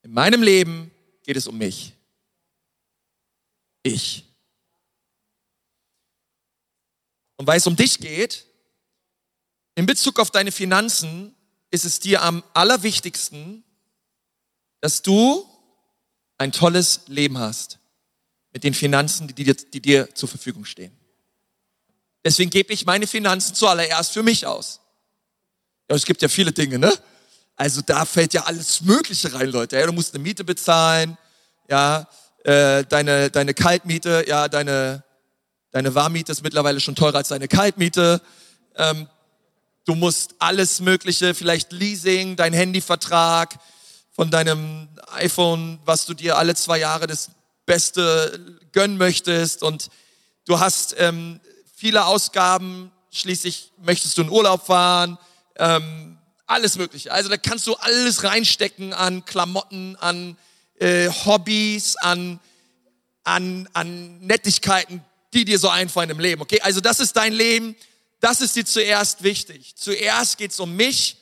[0.02, 0.90] In meinem Leben
[1.22, 1.94] geht es um mich.
[3.82, 4.24] Ich.
[7.36, 8.46] Und weil es um dich geht,
[9.74, 11.34] in Bezug auf deine Finanzen,
[11.70, 13.64] ist es dir am allerwichtigsten,
[14.80, 15.46] dass du
[16.36, 17.78] ein tolles Leben hast
[18.52, 20.92] mit den Finanzen, die dir, die dir zur Verfügung stehen.
[22.24, 24.80] Deswegen gebe ich meine Finanzen zuallererst für mich aus.
[25.88, 26.92] Ja, es gibt ja viele Dinge, ne?
[27.60, 29.78] Also da fällt ja alles Mögliche rein, Leute.
[29.78, 31.18] Ja, du musst eine Miete bezahlen,
[31.68, 32.08] ja,
[32.42, 35.04] äh, deine, deine Kaltmiete, ja, deine,
[35.70, 38.22] deine Warmmiete ist mittlerweile schon teurer als deine Kaltmiete.
[38.76, 39.06] Ähm,
[39.84, 43.58] du musst alles Mögliche, vielleicht Leasing, dein Handyvertrag,
[44.12, 47.30] von deinem iPhone, was du dir alle zwei Jahre das
[47.66, 49.90] Beste gönnen möchtest und
[50.46, 51.40] du hast ähm,
[51.76, 55.18] viele Ausgaben, schließlich möchtest du in Urlaub fahren,
[55.56, 56.09] ähm,
[56.50, 57.12] alles Mögliche.
[57.12, 60.36] Also da kannst du alles reinstecken an Klamotten, an
[60.78, 62.40] äh, Hobbys, an,
[63.24, 66.42] an, an Nettigkeiten, die dir so einfallen im Leben.
[66.42, 67.76] Okay, also das ist dein Leben,
[68.20, 69.74] das ist dir zuerst wichtig.
[69.76, 71.16] Zuerst geht's um mich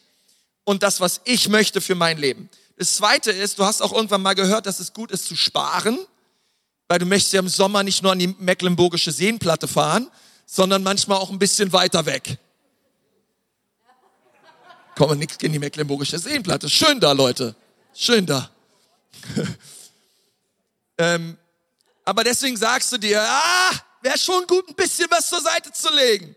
[0.65, 2.49] und das, was ich möchte für mein Leben.
[2.77, 5.99] Das zweite ist, du hast auch irgendwann mal gehört, dass es gut ist zu sparen,
[6.89, 10.11] weil du möchtest ja im Sommer nicht nur an die Mecklenburgische Seenplatte fahren,
[10.47, 12.39] sondern manchmal auch ein bisschen weiter weg.
[14.99, 16.69] Komm, nichts gegen die Mecklenburgische Seenplatte.
[16.69, 17.55] Schön da, Leute.
[17.95, 18.51] Schön da.
[20.99, 21.39] ähm,
[22.05, 23.71] aber deswegen sagst du dir, ah,
[24.03, 26.35] wäre schon gut, ein bisschen was zur Seite zu legen.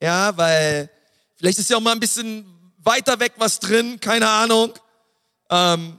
[0.00, 0.88] Ja, weil
[1.36, 2.46] vielleicht ist ja auch mal ein bisschen
[2.78, 4.72] weiter weg was drin, keine Ahnung.
[5.50, 5.98] Ähm,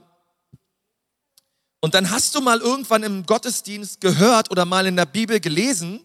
[1.78, 6.04] und dann hast du mal irgendwann im Gottesdienst gehört oder mal in der Bibel gelesen,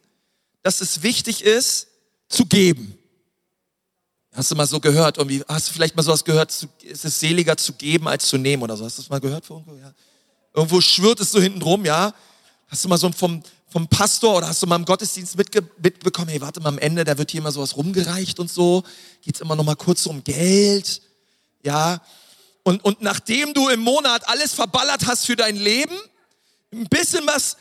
[0.62, 1.88] dass es wichtig ist,
[2.30, 3.00] zu geben.
[4.36, 5.18] Hast du mal so gehört?
[5.18, 6.52] Irgendwie, hast du vielleicht mal sowas gehört?
[6.52, 8.84] Es ist seliger zu geben als zu nehmen oder so.
[8.84, 9.76] Hast du das mal gehört irgendwo?
[9.76, 9.94] Ja.
[10.54, 12.14] Irgendwo schwirrt es so hinten drum, ja.
[12.68, 16.28] Hast du mal so vom, vom Pastor oder hast du mal im Gottesdienst mitge mitbekommen,
[16.30, 18.84] hey, warte mal, am Ende, da wird hier immer sowas rumgereicht und so.
[19.22, 21.02] Geht's immer noch mal kurz um Geld,
[21.64, 22.02] ja.
[22.64, 25.96] Und, und nachdem du im Monat alles verballert hast für dein Leben,
[26.74, 27.56] ein bisschen was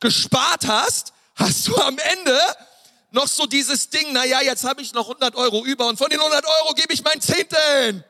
[0.00, 2.38] gespart hast, hast du am Ende
[3.12, 6.08] noch so dieses Ding, na ja, jetzt habe ich noch 100 Euro über und von
[6.08, 8.04] den 100 Euro gebe ich mein Zehntel.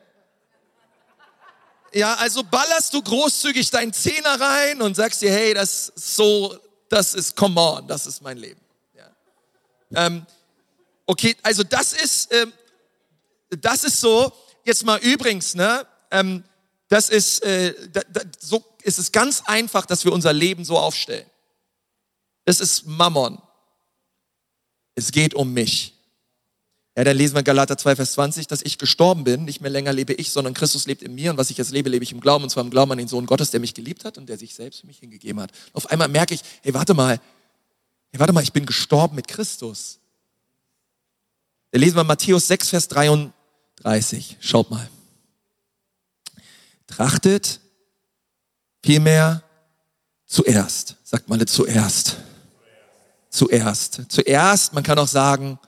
[1.92, 6.56] Ja, also ballerst du großzügig deinen Zehner rein und sagst dir, hey, das ist so,
[6.88, 8.60] das ist, come on, das ist mein Leben.
[8.94, 10.06] Ja.
[10.06, 10.26] Ähm,
[11.06, 12.52] okay, also das ist, ähm,
[13.48, 14.32] das ist so,
[14.64, 16.44] jetzt mal übrigens, ne, ähm,
[16.88, 20.78] das ist, äh, da, da, so ist es ganz einfach, dass wir unser Leben so
[20.78, 21.28] aufstellen.
[22.44, 23.40] Das ist Mammon.
[25.00, 25.94] Es geht um mich.
[26.94, 29.46] Ja, dann lesen wir Galater 2, Vers 20, dass ich gestorben bin.
[29.46, 31.30] Nicht mehr länger lebe ich, sondern Christus lebt in mir.
[31.30, 32.44] Und was ich jetzt lebe, lebe ich im Glauben.
[32.44, 34.54] Und zwar im Glauben an den Sohn Gottes, der mich geliebt hat und der sich
[34.54, 35.52] selbst für mich hingegeben hat.
[35.72, 37.18] Auf einmal merke ich, hey, warte mal.
[38.10, 40.00] Hey, warte mal, ich bin gestorben mit Christus.
[41.70, 44.36] Da lesen wir Matthäus 6, Vers 33.
[44.40, 44.86] Schaut mal.
[46.86, 47.60] Trachtet
[48.84, 49.42] vielmehr
[50.26, 50.96] zuerst.
[51.04, 52.18] Sagt mal zuerst
[53.30, 54.02] zuerst.
[54.08, 55.58] Zuerst, man kann auch sagen,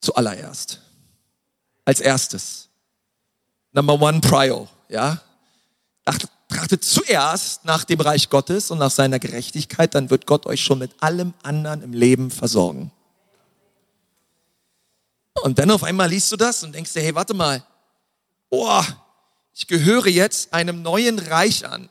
[0.00, 0.80] zuallererst.
[1.84, 2.68] Als erstes.
[3.72, 5.20] Number one prior, ja.
[6.48, 10.78] Trachtet zuerst nach dem Reich Gottes und nach seiner Gerechtigkeit, dann wird Gott euch schon
[10.78, 12.92] mit allem anderen im Leben versorgen.
[15.42, 17.64] Und dann auf einmal liest du das und denkst dir, hey, warte mal.
[18.50, 18.82] Oh,
[19.54, 21.88] ich gehöre jetzt einem neuen Reich an.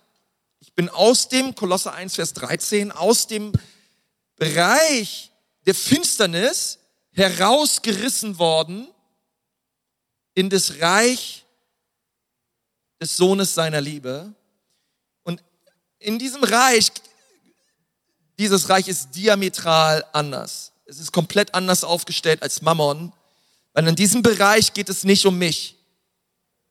[0.60, 3.52] Ich bin aus dem, Kolosse 1, Vers 13, aus dem
[4.42, 5.32] Bereich
[5.68, 6.80] der Finsternis
[7.12, 8.88] herausgerissen worden
[10.34, 11.46] in das Reich
[13.00, 14.34] des Sohnes seiner Liebe.
[15.22, 15.44] Und
[16.00, 16.92] in diesem Reich,
[18.40, 20.72] dieses Reich ist diametral anders.
[20.86, 23.14] Es ist komplett anders aufgestellt als Mammon,
[23.74, 25.76] weil in diesem Bereich geht es nicht um mich,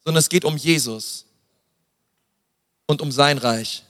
[0.03, 1.25] sondern es geht um Jesus
[2.89, 3.85] und um sein Reich.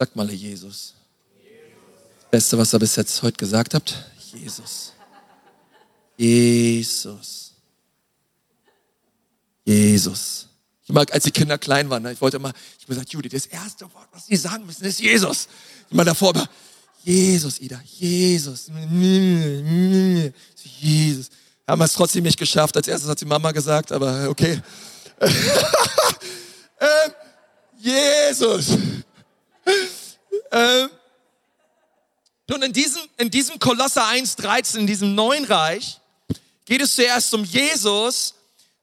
[0.00, 0.94] Sagt mal Jesus.
[2.34, 3.94] Beste, was ihr bis jetzt heute gesagt habt,
[4.32, 4.92] Jesus.
[6.16, 7.52] Jesus.
[9.64, 10.48] Jesus.
[10.82, 13.28] Ich mag, als die Kinder klein waren, ne, ich wollte immer, ich habe gesagt, Judy,
[13.28, 15.46] das erste Wort, was sie sagen müssen, ist Jesus.
[15.92, 16.48] Immer davor, aber
[17.04, 18.68] Jesus, Ida, Jesus,
[20.80, 21.30] Jesus.
[21.68, 22.76] Haben wir es trotzdem nicht geschafft.
[22.76, 24.60] Als erstes hat die Mama gesagt, aber okay.
[26.80, 27.12] ähm,
[27.78, 28.70] Jesus.
[30.50, 30.90] ähm,
[32.52, 35.98] und in diesem, in diesem Kolosser 1,13, in diesem neuen Reich,
[36.64, 38.34] geht es zuerst um Jesus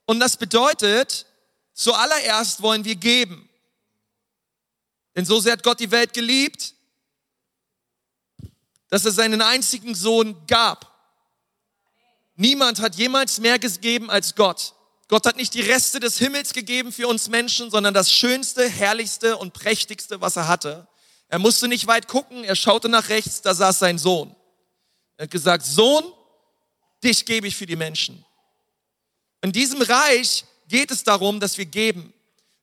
[0.05, 1.25] und das bedeutet,
[1.73, 3.49] zuallererst wollen wir geben.
[5.15, 6.73] Denn so sehr hat Gott die Welt geliebt,
[8.89, 10.91] dass er seinen einzigen Sohn gab.
[12.35, 14.73] Niemand hat jemals mehr gegeben als Gott.
[15.07, 19.37] Gott hat nicht die Reste des Himmels gegeben für uns Menschen, sondern das Schönste, Herrlichste
[19.37, 20.87] und Prächtigste, was er hatte.
[21.31, 24.35] Er musste nicht weit gucken, er schaute nach rechts, da saß sein Sohn.
[25.15, 26.03] Er hat gesagt, Sohn,
[27.01, 28.25] dich gebe ich für die Menschen.
[29.41, 32.13] In diesem Reich geht es darum, dass wir geben.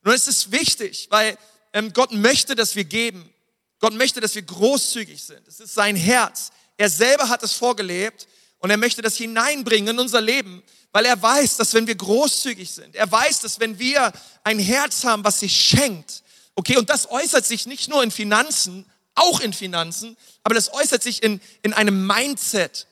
[0.04, 1.38] Ist es wichtig, weil
[1.72, 3.32] ähm, Gott möchte, dass wir geben.
[3.78, 5.48] Gott möchte, dass wir großzügig sind.
[5.48, 6.50] Es ist sein Herz.
[6.76, 8.28] Er selber hat es vorgelebt
[8.58, 12.70] und er möchte das hineinbringen in unser Leben, weil er weiß, dass wenn wir großzügig
[12.70, 14.12] sind, er weiß, dass wenn wir
[14.44, 16.22] ein Herz haben, was sich schenkt,
[16.58, 21.04] okay, und das äußert sich nicht nur in Finanzen, auch in Finanzen, aber das äußert
[21.04, 22.88] sich in, in einem Mindset,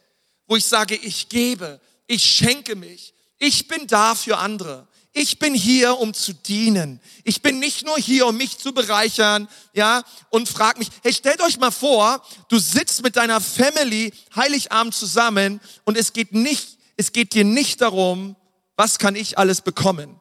[0.46, 4.87] wo ich sage, ich gebe, ich schenke mich, ich bin da für andere.
[5.12, 7.00] Ich bin hier, um zu dienen.
[7.24, 11.40] Ich bin nicht nur hier, um mich zu bereichern, ja, und frag mich, hey, stellt
[11.40, 17.12] euch mal vor, du sitzt mit deiner Family Heiligabend zusammen und es geht nicht, es
[17.12, 18.37] geht dir nicht darum,
[18.76, 20.20] was kann ich alles bekommen,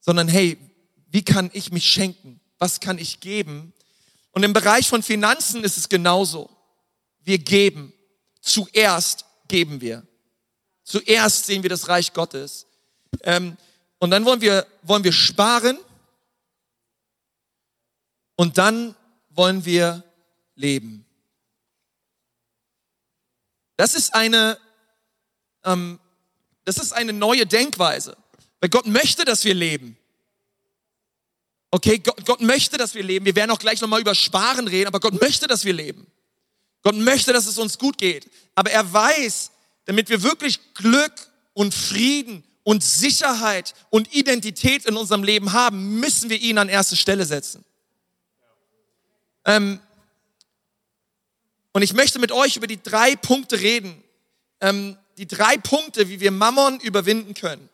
[0.00, 0.58] sondern hey,
[1.16, 2.42] wie kann ich mich schenken?
[2.58, 3.72] Was kann ich geben?
[4.32, 6.54] Und im Bereich von Finanzen ist es genauso.
[7.24, 7.94] Wir geben.
[8.42, 10.06] Zuerst geben wir.
[10.84, 12.66] Zuerst sehen wir das Reich Gottes.
[13.22, 13.56] Ähm,
[13.98, 15.78] und dann wollen wir, wollen wir sparen.
[18.34, 18.94] Und dann
[19.30, 20.04] wollen wir
[20.54, 21.06] leben.
[23.78, 24.58] Das ist eine,
[25.64, 25.98] ähm,
[26.66, 28.18] das ist eine neue Denkweise.
[28.60, 29.96] Weil Gott möchte, dass wir leben.
[31.70, 33.24] Okay, Gott, Gott möchte, dass wir leben.
[33.24, 36.06] Wir werden auch gleich nochmal über Sparen reden, aber Gott möchte, dass wir leben.
[36.82, 38.30] Gott möchte, dass es uns gut geht.
[38.54, 39.50] Aber er weiß,
[39.84, 41.12] damit wir wirklich Glück
[41.52, 46.96] und Frieden und Sicherheit und Identität in unserem Leben haben, müssen wir ihn an erste
[46.96, 47.64] Stelle setzen.
[49.44, 49.80] Ähm,
[51.72, 54.02] und ich möchte mit euch über die drei Punkte reden.
[54.60, 57.68] Ähm, die drei Punkte, wie wir Mammon überwinden können.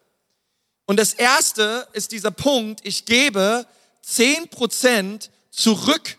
[0.86, 3.66] Und das erste ist dieser Punkt, ich gebe
[4.02, 6.18] zehn Prozent zurück.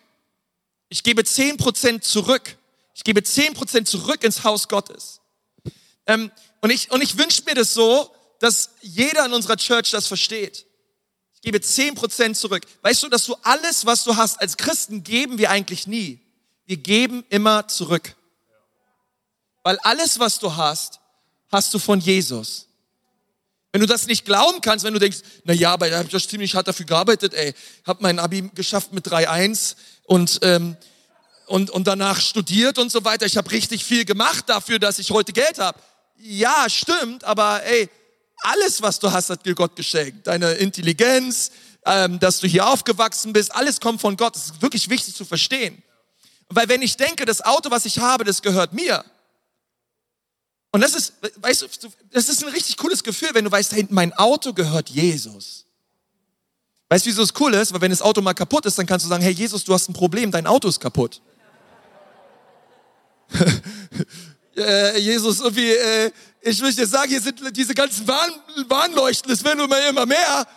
[0.90, 2.58] Ich gebe zehn Prozent zurück.
[2.96, 5.22] Ich gebe zehn Prozent zurück ins Haus Gottes.
[6.08, 10.08] Ähm, und ich, und ich wünsche mir das so, dass jeder in unserer Church das
[10.08, 10.66] versteht.
[11.34, 12.66] Ich gebe zehn Prozent zurück.
[12.82, 16.20] Weißt du, dass du alles, was du hast, als Christen geben wir eigentlich nie.
[16.66, 18.16] Wir geben immer zurück.
[19.64, 21.00] Weil alles, was du hast,
[21.52, 22.68] hast du von Jesus.
[23.74, 26.14] Wenn du das nicht glauben kannst, wenn du denkst, na ja, aber da habe ich
[26.14, 27.54] doch ziemlich hart dafür gearbeitet, ey,
[27.86, 30.78] habe mein Abi geschafft mit 3,1 und ähm,
[31.48, 33.26] und und danach studiert und so weiter.
[33.26, 35.78] Ich habe richtig viel gemacht dafür, dass ich heute Geld habe
[36.24, 37.90] ja, stimmt, aber ey,
[38.44, 40.28] alles, was du hast, hat dir Gott geschenkt.
[40.28, 41.52] Deine Intelligenz,
[41.86, 44.36] ähm, dass du hier aufgewachsen bist, alles kommt von Gott.
[44.36, 45.84] Das ist wirklich wichtig zu verstehen.
[46.50, 49.04] Weil wenn ich denke, das Auto, was ich habe, das gehört mir.
[50.74, 51.68] Und das ist, weißt du,
[52.12, 55.66] das ist ein richtig cooles Gefühl, wenn du weißt, hey, mein Auto gehört Jesus.
[56.90, 57.72] Weißt du, wieso es cool ist?
[57.72, 59.88] Weil wenn das Auto mal kaputt ist, dann kannst du sagen, hey Jesus, du hast
[59.88, 61.22] ein Problem, dein Auto ist kaputt.
[64.58, 68.32] äh, Jesus, irgendwie, äh, ich möchte dir sagen, hier sind diese ganzen Warn,
[68.68, 70.48] Warnleuchten, es werden immer, immer mehr.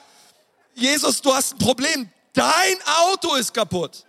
[0.74, 2.08] Jesus, du hast ein Problem.
[2.32, 2.76] Dein
[3.10, 4.06] Auto ist kaputt.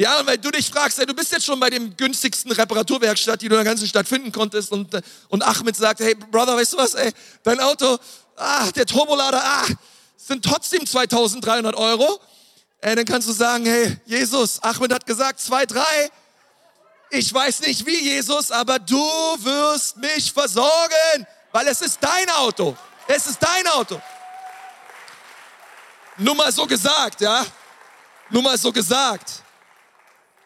[0.00, 3.42] Ja, und wenn du dich fragst, ey, du bist jetzt schon bei dem günstigsten Reparaturwerkstatt,
[3.42, 6.72] die du in der ganzen Stadt finden konntest und, und Ahmed sagt, hey, Brother, weißt
[6.72, 7.98] du was, ey, dein Auto,
[8.34, 9.66] ah, der Turbolader, ah,
[10.16, 12.18] sind trotzdem 2300 Euro.
[12.80, 16.10] Ey, dann kannst du sagen, hey, Jesus, Ahmed hat gesagt, zwei, drei,
[17.10, 22.74] ich weiß nicht wie, Jesus, aber du wirst mich versorgen, weil es ist dein Auto.
[23.06, 24.00] Es ist dein Auto.
[26.16, 27.44] Nur mal so gesagt, ja?
[28.30, 29.42] Nur mal so gesagt.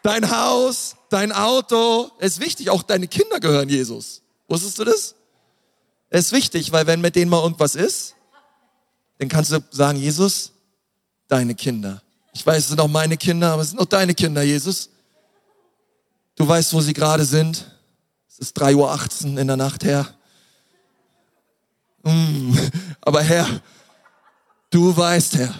[0.04, 2.68] Dein Haus, dein Auto, ist wichtig.
[2.68, 4.20] Auch deine Kinder gehören Jesus.
[4.48, 5.14] Wusstest du das?
[6.10, 8.14] Es ist wichtig, weil wenn mit denen mal irgendwas ist,
[9.16, 10.52] dann kannst du sagen, Jesus,
[11.26, 12.02] deine Kinder.
[12.34, 14.90] Ich weiß, es sind auch meine Kinder, aber es sind auch deine Kinder, Jesus.
[16.36, 17.64] Du weißt, wo sie gerade sind.
[18.28, 20.06] Es ist 3.18 Uhr in der Nacht, Herr.
[22.02, 22.58] Mm,
[23.00, 23.48] aber Herr,
[24.68, 25.54] du weißt, Herr.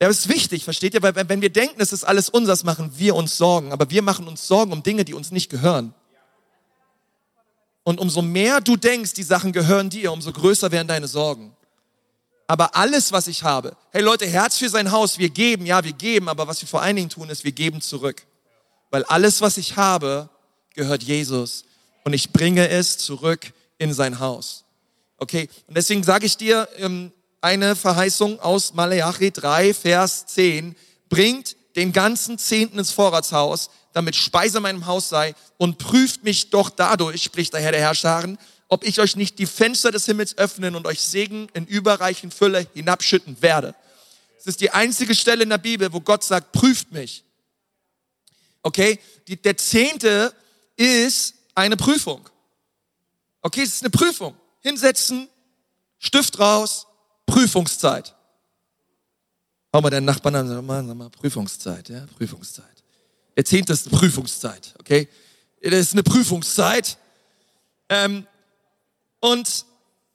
[0.00, 1.02] Ja, es ist wichtig, versteht ihr?
[1.02, 3.72] Weil wenn wir denken, es ist alles unseres, machen wir uns Sorgen.
[3.72, 5.94] Aber wir machen uns Sorgen um Dinge, die uns nicht gehören.
[7.82, 11.56] Und umso mehr du denkst, die Sachen gehören dir, umso größer werden deine Sorgen.
[12.48, 15.92] Aber alles, was ich habe, hey Leute, Herz für sein Haus, wir geben, ja, wir
[15.92, 18.26] geben, aber was wir vor allen Dingen tun, ist, wir geben zurück.
[18.90, 20.28] Weil alles, was ich habe,
[20.74, 21.64] gehört Jesus.
[22.04, 24.64] Und ich bringe es zurück in sein Haus.
[25.18, 25.48] Okay?
[25.66, 27.12] Und deswegen sage ich dir ähm,
[27.46, 30.74] eine Verheißung aus Malachi 3, Vers 10.
[31.08, 36.50] Bringt den ganzen Zehnten ins Vorratshaus, damit Speise in meinem Haus sei und prüft mich
[36.50, 40.36] doch dadurch, spricht der Herr der Herrscharen, ob ich euch nicht die Fenster des Himmels
[40.36, 43.76] öffnen und euch Segen in überreichen Fülle hinabschütten werde.
[44.40, 47.22] Es ist die einzige Stelle in der Bibel, wo Gott sagt, prüft mich.
[48.64, 48.98] Okay?
[49.28, 50.34] Die, der Zehnte
[50.74, 52.28] ist eine Prüfung.
[53.40, 54.34] Okay, es ist eine Prüfung.
[54.62, 55.28] Hinsetzen,
[56.00, 56.88] Stift raus,
[57.26, 58.14] Prüfungszeit.
[59.72, 62.64] Hau mal deinen Nachbarn an, sag mal, sag mal, Prüfungszeit, ja, Prüfungszeit.
[63.36, 65.08] Der Zehnte ist eine Prüfungszeit, okay?
[65.60, 66.96] Das ist eine Prüfungszeit.
[67.88, 68.26] Ähm,
[69.20, 69.66] und,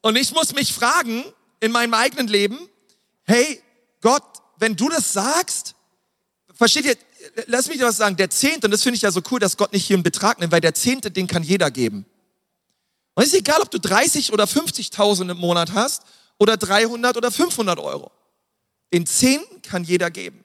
[0.01, 1.23] und ich muss mich fragen
[1.59, 2.57] in meinem eigenen Leben,
[3.23, 3.61] hey
[4.01, 4.23] Gott,
[4.57, 5.75] wenn du das sagst,
[6.53, 6.97] versteht ihr,
[7.47, 9.73] lass mich was sagen, der Zehnte, und das finde ich ja so cool, dass Gott
[9.73, 12.05] nicht hier einen Betrag nimmt, weil der Zehnte, den kann jeder geben.
[13.13, 16.03] Und es ist egal, ob du 30 oder 50.000 im Monat hast
[16.41, 18.11] oder 300 oder 500 Euro.
[18.91, 20.43] Den Zehnten kann jeder geben.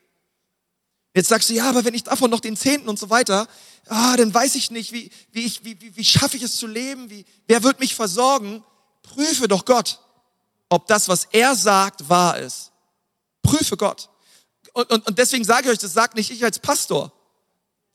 [1.14, 3.48] Jetzt sagst du, ja, aber wenn ich davon noch den Zehnten und so weiter,
[3.86, 6.66] ah, dann weiß ich nicht, wie, wie, ich, wie, wie, wie schaffe ich es zu
[6.66, 8.62] leben, wie, wer wird mich versorgen?
[9.00, 9.98] Prüfe doch Gott,
[10.68, 12.72] ob das, was er sagt, wahr ist.
[13.42, 14.10] Prüfe Gott.
[14.74, 17.10] Und, und, und deswegen sage ich euch, das sagt nicht ich als Pastor.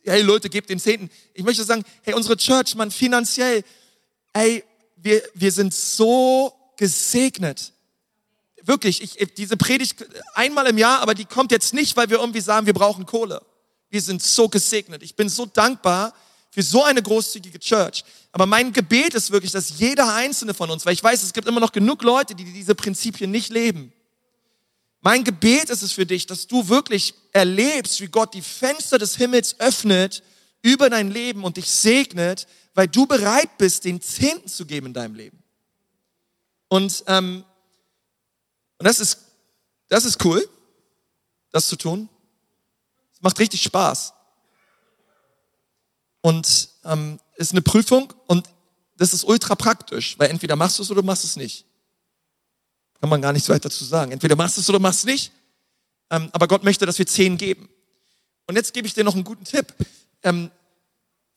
[0.04, 1.12] Hey Leute, gebt den Zehnten.
[1.36, 3.64] Ich möchte sagen, hey, unsere Church, man, finanziell,
[4.34, 4.64] ey,
[4.96, 7.74] wir, wir sind so gesegnet.
[8.64, 12.42] Wirklich, ich, diese Predigt einmal im Jahr, aber die kommt jetzt nicht, weil wir irgendwie
[12.42, 13.42] sagen, wir brauchen Kohle.
[13.90, 15.04] Wir sind so gesegnet.
[15.04, 16.14] Ich bin so dankbar
[16.52, 18.04] für so eine großzügige Church.
[18.32, 21.48] Aber mein Gebet ist wirklich, dass jeder einzelne von uns, weil ich weiß, es gibt
[21.48, 23.92] immer noch genug Leute, die diese Prinzipien nicht leben.
[25.02, 29.16] Mein Gebet ist es für dich, dass du wirklich erlebst, wie Gott die Fenster des
[29.16, 30.22] Himmels öffnet
[30.62, 34.94] über dein Leben und dich segnet, weil du bereit bist, den Zehnten zu geben in
[34.94, 35.42] deinem Leben.
[36.68, 37.44] Und ähm,
[38.82, 39.20] und das ist,
[39.90, 40.50] das ist cool,
[41.52, 42.10] das zu tun.
[43.14, 44.12] Es macht richtig Spaß.
[46.22, 48.50] Und ähm, ist eine Prüfung und
[48.98, 51.68] das ist ultra praktisch, weil entweder machst du es oder machst es nicht.
[53.00, 54.12] Kann man gar nichts weiter dazu sagen.
[54.14, 55.32] Entweder machst du es oder machst es nicht.
[56.10, 57.70] Ähm, aber Gott möchte, dass wir zehn geben.
[58.48, 59.76] Und jetzt gebe ich dir noch einen guten Tipp.
[60.24, 60.50] Ähm,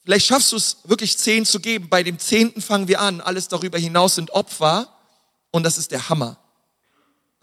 [0.03, 1.91] vielleicht schaffst du es wirklich zehn zu geben.
[1.91, 3.21] Bei dem Zehnten fangen wir an.
[3.21, 4.89] Alles darüber hinaus sind Opfer.
[5.51, 6.39] Und das ist der Hammer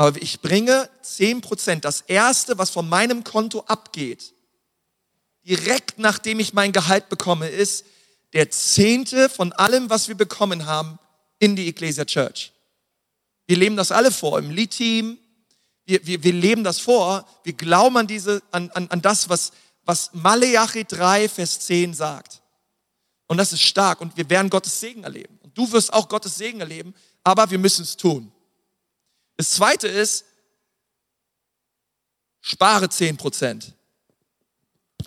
[0.02, 4.34] aber ich bringe zehn Prozent, das erste, was von meinem Konto abgeht,
[5.44, 7.86] direkt nachdem ich mein Gehalt bekomme, ist
[8.34, 10.98] der zehnte von allem, was wir bekommen haben,
[11.38, 12.52] in die Ecclesia Church.
[13.46, 15.20] Wir leben das alle vor im Lead-Team.
[15.86, 17.24] Wir, wir, wir leben das vor.
[17.44, 19.52] Wir glauben an, diese, an, an, an das, was,
[19.84, 22.42] was Maleachi 3, Vers 10 sagt.
[23.28, 25.38] Und das ist stark und wir werden Gottes Segen erleben.
[25.44, 28.32] Und du wirst auch Gottes Segen erleben, aber wir müssen es tun.
[29.42, 30.26] Das zweite ist,
[32.42, 33.74] spare 10 Prozent.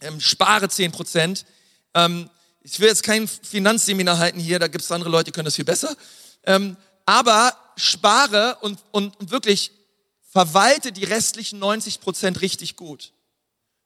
[0.01, 1.47] Ähm, spare 10 Prozent.
[1.95, 2.29] Ähm,
[2.61, 5.55] ich will jetzt kein Finanzseminar halten hier, da gibt es andere Leute, die können das
[5.55, 5.97] viel besser.
[6.43, 9.71] Ähm, aber spare und, und, und wirklich
[10.33, 13.13] verwalte die restlichen 90 Prozent richtig gut.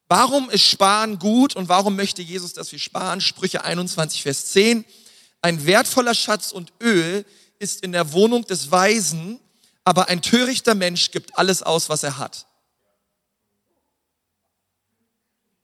[0.07, 3.21] Warum ist Sparen gut und warum möchte Jesus, dass wir sparen?
[3.21, 4.83] Sprüche 21, Vers 10.
[5.43, 7.23] Ein wertvoller Schatz und Öl
[7.59, 9.39] ist in der Wohnung des Weisen
[9.89, 12.45] aber ein törichter Mensch gibt alles aus, was er hat.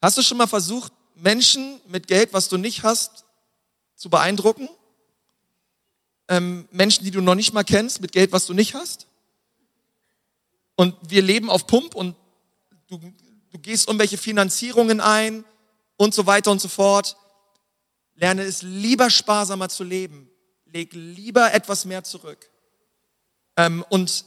[0.01, 3.25] Hast du schon mal versucht, Menschen mit Geld, was du nicht hast,
[3.95, 4.67] zu beeindrucken?
[6.27, 9.05] Ähm, Menschen, die du noch nicht mal kennst, mit Geld, was du nicht hast?
[10.73, 12.15] Und wir leben auf Pump und
[12.87, 12.97] du,
[13.51, 15.45] du gehst irgendwelche Finanzierungen ein
[15.97, 17.15] und so weiter und so fort.
[18.15, 20.31] Lerne es lieber sparsamer zu leben.
[20.65, 22.49] Leg lieber etwas mehr zurück.
[23.57, 24.25] Ähm, und,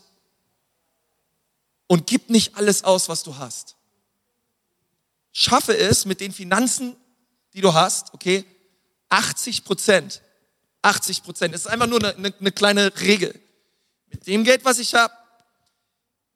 [1.86, 3.76] und gib nicht alles aus, was du hast.
[5.32, 6.96] Schaffe es mit den Finanzen,
[7.54, 8.44] die du hast, okay,
[9.08, 10.22] 80 Prozent.
[10.82, 11.54] 80 Prozent.
[11.54, 13.38] Das ist einfach nur eine, eine, eine kleine Regel.
[14.10, 15.12] Mit dem Geld, was ich habe,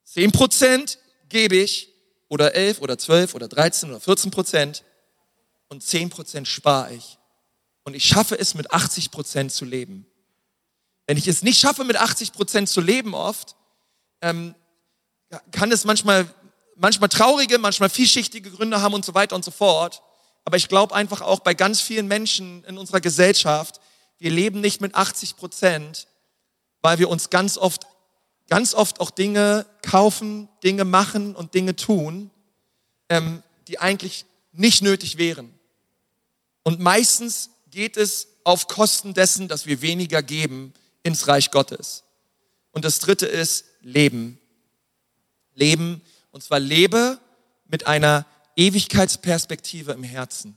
[0.05, 1.88] 10 Prozent gebe ich
[2.28, 4.84] oder 11 oder 12 oder 13 oder 14 Prozent
[5.68, 7.18] und 10 Prozent spare ich.
[7.84, 10.07] Und ich schaffe es mit 80 Prozent zu leben.
[11.07, 13.57] Wenn ich es nicht schaffe, mit 80 Prozent zu leben oft,
[14.20, 14.55] ähm,
[15.50, 16.26] kann es manchmal,
[16.76, 20.03] manchmal traurige, manchmal vielschichtige Gründe haben und so weiter und so fort.
[20.44, 23.80] Aber ich glaube einfach auch bei ganz vielen Menschen in unserer Gesellschaft,
[24.18, 26.07] wir leben nicht mit 80 Prozent,
[26.80, 27.86] weil wir uns ganz oft,
[28.48, 32.30] ganz oft auch Dinge kaufen, Dinge machen und Dinge tun,
[33.09, 35.53] ähm, die eigentlich nicht nötig wären.
[36.62, 40.72] Und meistens geht es auf Kosten dessen, dass wir weniger geben
[41.03, 42.05] ins Reich Gottes.
[42.72, 44.38] Und das dritte ist Leben.
[45.55, 46.00] Leben,
[46.30, 47.18] und zwar lebe
[47.66, 48.26] mit einer
[48.57, 50.57] Ewigkeitsperspektive im Herzen.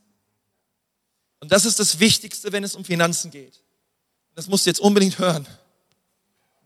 [1.40, 3.62] Und das ist das Wichtigste, wenn es um Finanzen geht.
[4.36, 5.46] Das musst du jetzt unbedingt hören.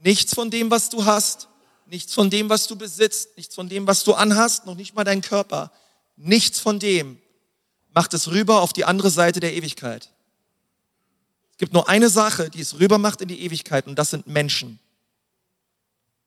[0.02, 1.48] Nichts von dem, was du hast,
[1.86, 5.04] nichts von dem, was du besitzt, nichts von dem, was du anhast, noch nicht mal
[5.04, 5.72] dein Körper,
[6.16, 7.20] nichts von dem
[7.94, 10.10] macht es rüber auf die andere Seite der Ewigkeit.
[11.60, 14.80] Gibt nur eine Sache, die es rüber macht in die Ewigkeit und das sind Menschen.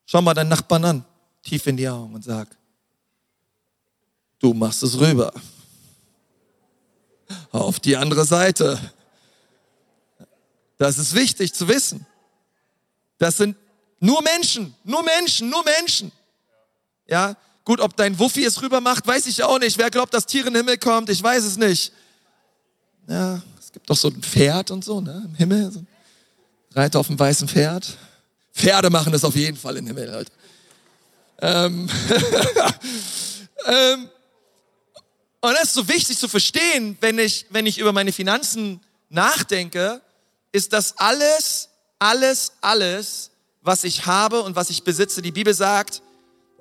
[0.04, 1.04] Schau mal deinen Nachbarn an,
[1.42, 2.54] tief in die Augen und sag,
[4.38, 5.32] du machst es rüber.
[7.50, 8.78] Auf die andere Seite.
[10.76, 12.04] Das ist wichtig zu wissen.
[13.16, 13.56] Das sind
[14.00, 16.12] nur Menschen, nur Menschen, nur Menschen.
[17.06, 19.78] Ja, gut, ob dein Wuffi es rüber macht, weiß ich auch nicht.
[19.78, 21.08] Wer glaubt, dass Tiere in den Himmel kommt?
[21.08, 21.90] Ich weiß es nicht.
[23.08, 23.40] Ja,
[23.72, 25.72] es gibt doch so ein Pferd und so, ne, im Himmel.
[25.72, 25.82] So
[26.74, 27.96] Reiter auf dem weißen Pferd.
[28.52, 30.32] Pferde machen es auf jeden Fall im Himmel, Alter.
[31.40, 31.88] Ähm,
[33.66, 34.10] ähm,
[35.40, 40.02] und das ist so wichtig zu verstehen, wenn ich, wenn ich über meine Finanzen nachdenke,
[40.52, 43.30] ist das alles, alles, alles,
[43.62, 45.22] was ich habe und was ich besitze.
[45.22, 46.02] Die Bibel sagt,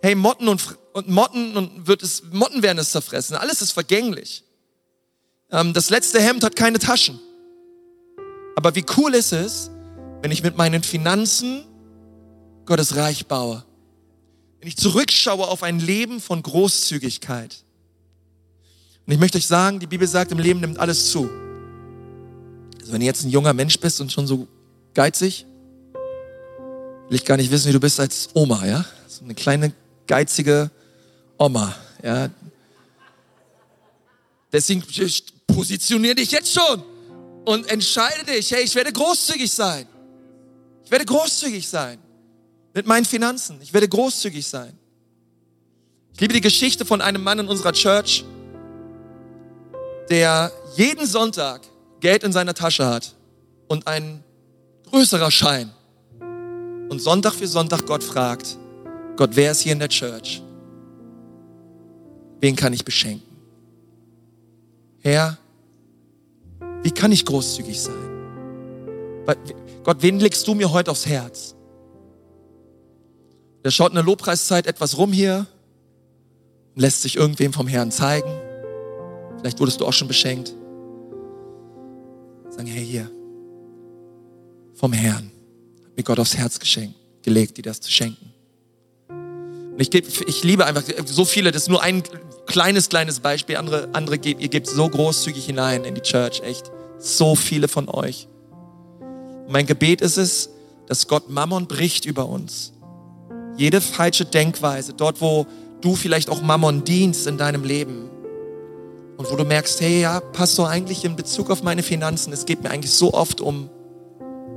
[0.01, 3.35] hey, Motten und, und Motten und wird es, Motten werden es zerfressen.
[3.35, 4.45] Alles ist vergänglich.
[5.51, 7.19] Ähm, das letzte Hemd hat keine Taschen.
[8.55, 9.69] Aber wie cool ist es,
[10.21, 11.63] wenn ich mit meinen Finanzen
[12.65, 13.63] Gottes Reich baue?
[14.59, 17.63] Wenn ich zurückschaue auf ein Leben von Großzügigkeit.
[19.05, 21.29] Und ich möchte euch sagen, die Bibel sagt, im Leben nimmt alles zu.
[22.79, 24.47] Also wenn du jetzt ein junger Mensch bist und schon so
[24.93, 25.45] geizig,
[27.09, 28.85] will ich gar nicht wissen, wie du bist als Oma, ja?
[29.07, 29.73] So eine kleine
[30.07, 30.69] geizige
[31.37, 32.29] Oma, ja?
[34.51, 34.83] Deswegen
[35.53, 36.83] positionier dich jetzt schon
[37.45, 39.87] und entscheide dich, hey, ich werde großzügig sein.
[40.83, 41.97] Ich werde großzügig sein
[42.73, 43.59] mit meinen Finanzen.
[43.61, 44.77] Ich werde großzügig sein.
[46.13, 48.25] Ich liebe die Geschichte von einem Mann in unserer Church,
[50.09, 51.61] der jeden Sonntag
[51.99, 53.15] Geld in seiner Tasche hat
[53.67, 54.23] und ein
[54.89, 55.71] größerer Schein
[56.89, 58.57] und Sonntag für Sonntag Gott fragt,
[59.15, 60.41] Gott, wer ist hier in der Church?
[62.41, 63.30] Wen kann ich beschenken?
[65.01, 65.37] Herr,
[66.83, 68.11] wie kann ich großzügig sein?
[69.83, 71.55] Gott, wen legst du mir heute aufs Herz?
[73.63, 75.45] Der schaut in der Lobpreiszeit etwas rum hier
[76.75, 78.31] und lässt sich irgendwem vom Herrn zeigen.
[79.39, 80.53] Vielleicht wurdest du auch schon beschenkt.
[82.49, 83.09] Sagen, hey, hier,
[84.75, 85.31] vom Herrn
[85.85, 88.30] hat mir Gott aufs Herz geschenkt, gelegt, dir das zu schenken.
[89.71, 92.03] Und ich, geb, ich liebe einfach so viele, das ist nur ein
[92.45, 93.57] kleines, kleines Beispiel.
[93.57, 96.71] Andere, andere gebt, ihr gebt so großzügig hinein in die Church, echt.
[96.99, 98.27] So viele von euch.
[98.99, 100.49] Und mein Gebet ist es,
[100.87, 102.73] dass Gott Mammon bricht über uns.
[103.57, 105.45] Jede falsche Denkweise, dort wo
[105.81, 108.11] du vielleicht auch Mammon dienst in deinem Leben,
[109.21, 112.63] und wo du merkst, hey, ja, Pastor, eigentlich in Bezug auf meine Finanzen, es geht
[112.63, 113.69] mir eigentlich so oft um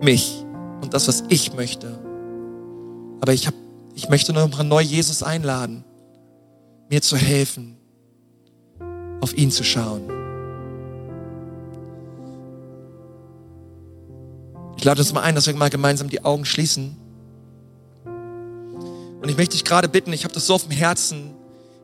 [0.01, 0.43] mich
[0.81, 1.99] und das, was ich möchte.
[3.21, 3.53] Aber ich, hab,
[3.95, 5.85] ich möchte noch neu Jesus einladen,
[6.91, 7.77] mir zu helfen,
[9.21, 10.03] auf ihn zu schauen.
[14.77, 16.97] Ich lade uns mal ein, dass wir mal gemeinsam die Augen schließen.
[18.05, 21.31] Und ich möchte dich gerade bitten, ich habe das so auf dem Herzen,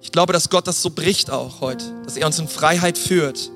[0.03, 3.51] ich glaube, dass Gott das so bricht auch heute, dass er uns in Freiheit führt.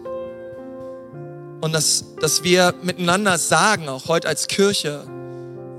[1.61, 5.07] Und dass, dass wir miteinander sagen, auch heute als Kirche,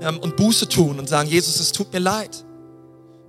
[0.00, 2.44] ähm, und Buße tun und sagen, Jesus, es tut mir leid.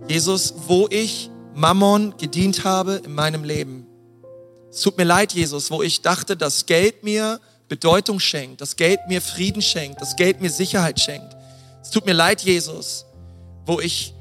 [0.08, 3.88] Jesus, wo ich Mammon gedient habe in meinem Leben.
[4.70, 9.00] Es tut mir leid, Jesus, wo ich dachte, dass Geld mir Bedeutung schenkt, dass Geld
[9.08, 11.36] mir Frieden schenkt, dass Geld mir Sicherheit schenkt.
[11.82, 13.06] Es tut mir leid, Jesus,
[13.66, 14.14] wo ich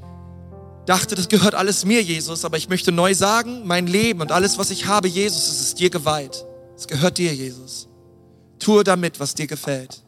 [0.85, 4.57] dachte, das gehört alles mir, Jesus, aber ich möchte neu sagen, mein Leben und alles,
[4.57, 6.45] was ich habe, Jesus, es ist dir geweiht.
[6.75, 7.87] Es gehört dir, Jesus.
[8.59, 10.01] Tue damit, was dir gefällt.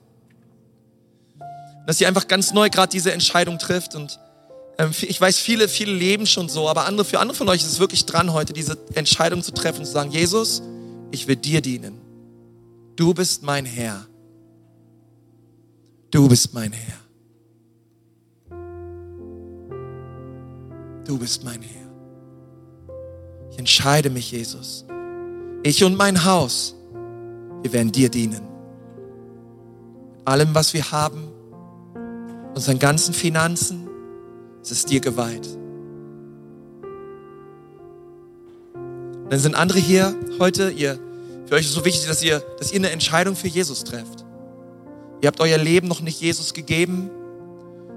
[1.85, 4.19] Dass ihr einfach ganz neu gerade diese Entscheidung trifft und
[5.01, 7.79] ich weiß, viele, viele leben schon so, aber andere, für andere von euch ist es
[7.79, 10.61] wirklich dran, heute diese Entscheidung zu treffen, zu sagen, Jesus,
[11.11, 11.99] ich will dir dienen.
[12.95, 14.05] Du bist mein Herr.
[16.11, 16.97] Du bist mein Herr.
[21.05, 21.89] Du bist mein Herr.
[23.51, 24.85] Ich entscheide mich, Jesus.
[25.63, 26.73] Ich und mein Haus,
[27.63, 28.47] wir werden dir dienen.
[30.23, 31.27] Allem, was wir haben,
[32.55, 33.88] unseren ganzen Finanzen,
[34.71, 35.47] es ist dir geweiht.
[39.29, 40.99] dann sind andere hier heute, ihr,
[41.45, 44.25] für euch ist es so wichtig, dass ihr, dass ihr eine Entscheidung für Jesus trefft.
[45.21, 47.09] Ihr habt euer Leben noch nicht Jesus gegeben.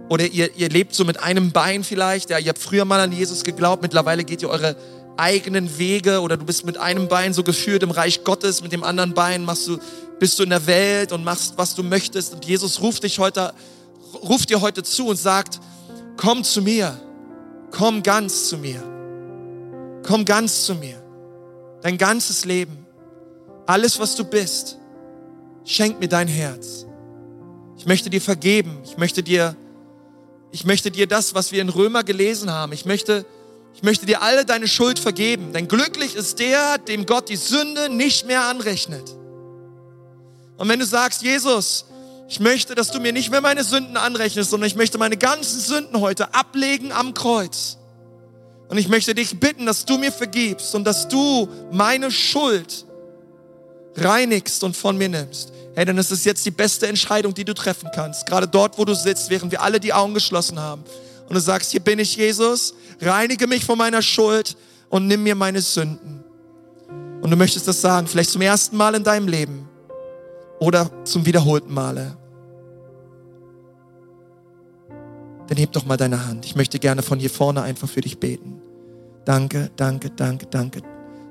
[0.08, 2.30] Oder ihr, ihr lebt so mit einem Bein vielleicht.
[2.30, 3.82] Ja, ihr habt früher mal an Jesus geglaubt.
[3.82, 4.76] Mittlerweile geht ihr eure
[5.16, 6.20] eigenen Wege.
[6.20, 8.62] Oder du bist mit einem Bein so geführt im Reich Gottes.
[8.62, 9.78] Mit dem anderen Bein machst du,
[10.18, 12.34] bist du in der Welt und machst, was du möchtest.
[12.34, 13.54] Und Jesus ruft dich heute,
[14.14, 15.60] ruft dir heute zu und sagt,
[16.16, 17.00] komm zu mir.
[17.70, 18.82] Komm ganz zu mir.
[20.06, 21.02] Komm ganz zu mir.
[21.82, 22.86] Dein ganzes Leben.
[23.66, 24.78] Alles, was du bist.
[25.64, 26.86] Schenk mir dein Herz.
[27.78, 28.78] Ich möchte dir vergeben.
[28.84, 29.56] Ich möchte dir
[30.52, 33.24] ich möchte dir das, was wir in Römer gelesen haben, ich möchte,
[33.74, 35.54] ich möchte dir alle deine Schuld vergeben.
[35.54, 39.16] Denn glücklich ist der, dem Gott die Sünde nicht mehr anrechnet.
[40.58, 41.86] Und wenn du sagst, Jesus,
[42.32, 45.60] ich möchte, dass du mir nicht mehr meine Sünden anrechnest, sondern ich möchte meine ganzen
[45.60, 47.76] Sünden heute ablegen am Kreuz.
[48.68, 52.86] Und ich möchte dich bitten, dass du mir vergibst und dass du meine Schuld
[53.96, 55.52] reinigst und von mir nimmst.
[55.74, 58.24] Hey, dann ist es jetzt die beste Entscheidung, die du treffen kannst.
[58.24, 60.84] Gerade dort, wo du sitzt, während wir alle die Augen geschlossen haben.
[61.28, 62.72] Und du sagst, hier bin ich, Jesus,
[63.02, 64.56] reinige mich von meiner Schuld
[64.88, 66.24] und nimm mir meine Sünden.
[67.20, 69.68] Und du möchtest das sagen, vielleicht zum ersten Mal in deinem Leben
[70.60, 72.16] oder zum wiederholten Male.
[75.52, 76.46] Dann heb doch mal deine Hand.
[76.46, 78.62] Ich möchte gerne von hier vorne einfach für dich beten.
[79.26, 80.80] Danke, danke, danke, danke.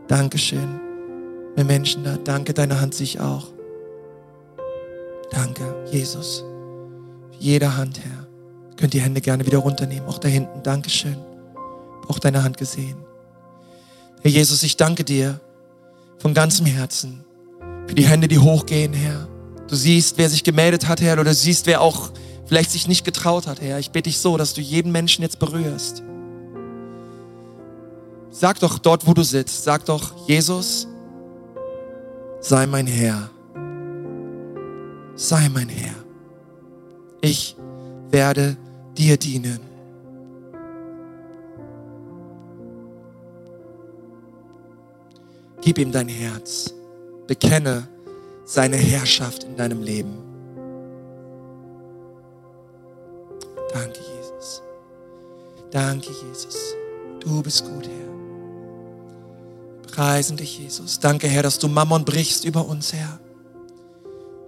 [0.07, 0.80] Dankeschön.
[1.55, 2.17] Mehr Menschen da.
[2.17, 3.47] Danke, deine Hand sich auch.
[5.32, 6.43] Danke, Jesus.
[7.39, 8.28] Jede Hand, Herr.
[8.78, 10.07] Könnt die Hände gerne wieder runternehmen.
[10.07, 10.61] Auch da hinten.
[10.61, 11.17] Dankeschön.
[12.07, 12.97] Auch deine Hand gesehen.
[14.22, 15.39] Herr Jesus, ich danke dir
[16.19, 17.26] von ganzem Herzen
[17.88, 19.28] für die Hände, die hochgehen, Herr.
[19.67, 22.11] Du siehst, wer sich gemeldet hat, Herr, oder siehst, wer auch
[22.52, 23.80] vielleicht sich nicht getraut hat, Herr.
[23.80, 26.04] Ich bitte dich so, dass du jeden Menschen jetzt berührst.
[28.30, 30.88] Sag doch dort, wo du sitzt, sag doch, Jesus,
[32.41, 33.30] sei mein Herr
[35.22, 35.93] sei mein Herr.
[37.22, 37.56] Ich
[38.10, 38.58] werde
[38.97, 39.60] dir dienen.
[45.62, 46.74] Gib ihm dein Herz.
[47.28, 47.88] Bekenne
[48.45, 50.30] seine Herrschaft in deinem Leben.
[53.74, 54.61] Danke, Jesus.
[55.72, 56.76] Danke, Jesus.
[57.19, 58.11] Du bist gut, Herr.
[59.91, 60.99] Preisen dich, Jesus.
[60.99, 63.19] Danke, Herr, dass du Mammon brichst über uns, Herr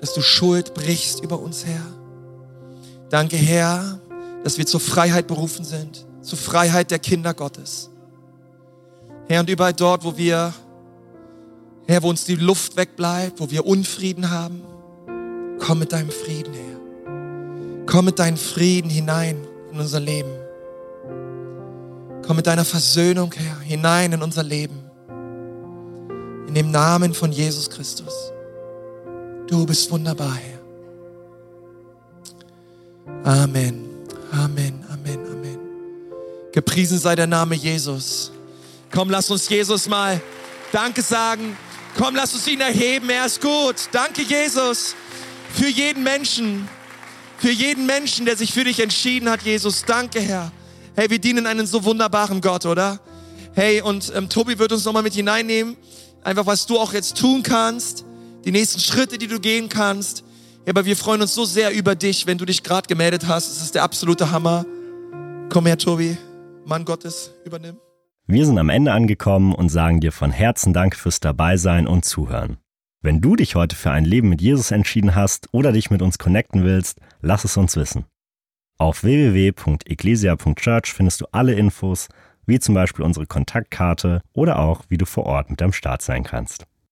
[0.03, 1.85] dass du Schuld brichst über uns, Herr.
[3.09, 4.01] Danke, Herr,
[4.43, 7.89] dass wir zur Freiheit berufen sind, zur Freiheit der Kinder Gottes.
[9.29, 10.53] Herr, und überall dort, wo wir,
[11.87, 14.61] Herr, wo uns die Luft wegbleibt, wo wir Unfrieden haben,
[15.57, 16.82] komm mit deinem Frieden, Herr.
[17.93, 19.37] Komm mit deinem Frieden hinein
[19.71, 20.31] in unser Leben.
[22.25, 24.81] Komm mit deiner Versöhnung, Herr, hinein in unser Leben.
[26.47, 28.11] In dem Namen von Jesus Christus.
[29.45, 30.57] Du bist wunderbar, Herr.
[33.43, 33.87] Amen.
[34.31, 34.83] Amen.
[34.91, 35.19] Amen.
[35.27, 35.59] Amen.
[36.51, 38.31] Gepriesen sei der Name Jesus.
[38.91, 40.19] Komm, lass uns Jesus mal
[40.71, 41.55] Danke sagen.
[41.95, 43.11] Komm, lass uns ihn erheben.
[43.11, 43.75] Er ist gut.
[43.91, 44.95] Danke, Jesus,
[45.53, 46.67] für jeden Menschen.
[47.43, 49.83] Für jeden Menschen, der sich für dich entschieden hat, Jesus.
[49.83, 50.49] Danke, Herr.
[50.95, 53.01] Hey, wir dienen einen so wunderbaren Gott, oder?
[53.53, 55.75] Hey, und ähm, Tobi wird uns nochmal mit hineinnehmen.
[56.23, 58.05] Einfach, was du auch jetzt tun kannst
[58.45, 60.23] die nächsten Schritte, die du gehen kannst.
[60.65, 63.51] Ja, aber wir freuen uns so sehr über dich, wenn du dich gerade gemeldet hast.
[63.51, 64.65] Es ist der absolute Hammer.
[65.49, 66.17] Komm her, Tobi.
[66.63, 67.75] Mann Gottes, übernimm.
[68.25, 72.57] Wir sind am Ende angekommen und sagen dir von Herzen Dank fürs Dabeisein und Zuhören.
[73.01, 76.17] Wenn du dich heute für ein Leben mit Jesus entschieden hast oder dich mit uns
[76.17, 78.05] connecten willst, lass es uns wissen.
[78.77, 82.09] Auf www.ecclesia.church findest du alle Infos,
[82.45, 86.23] wie zum Beispiel unsere Kontaktkarte oder auch, wie du vor Ort mit am Start sein
[86.23, 86.67] kannst.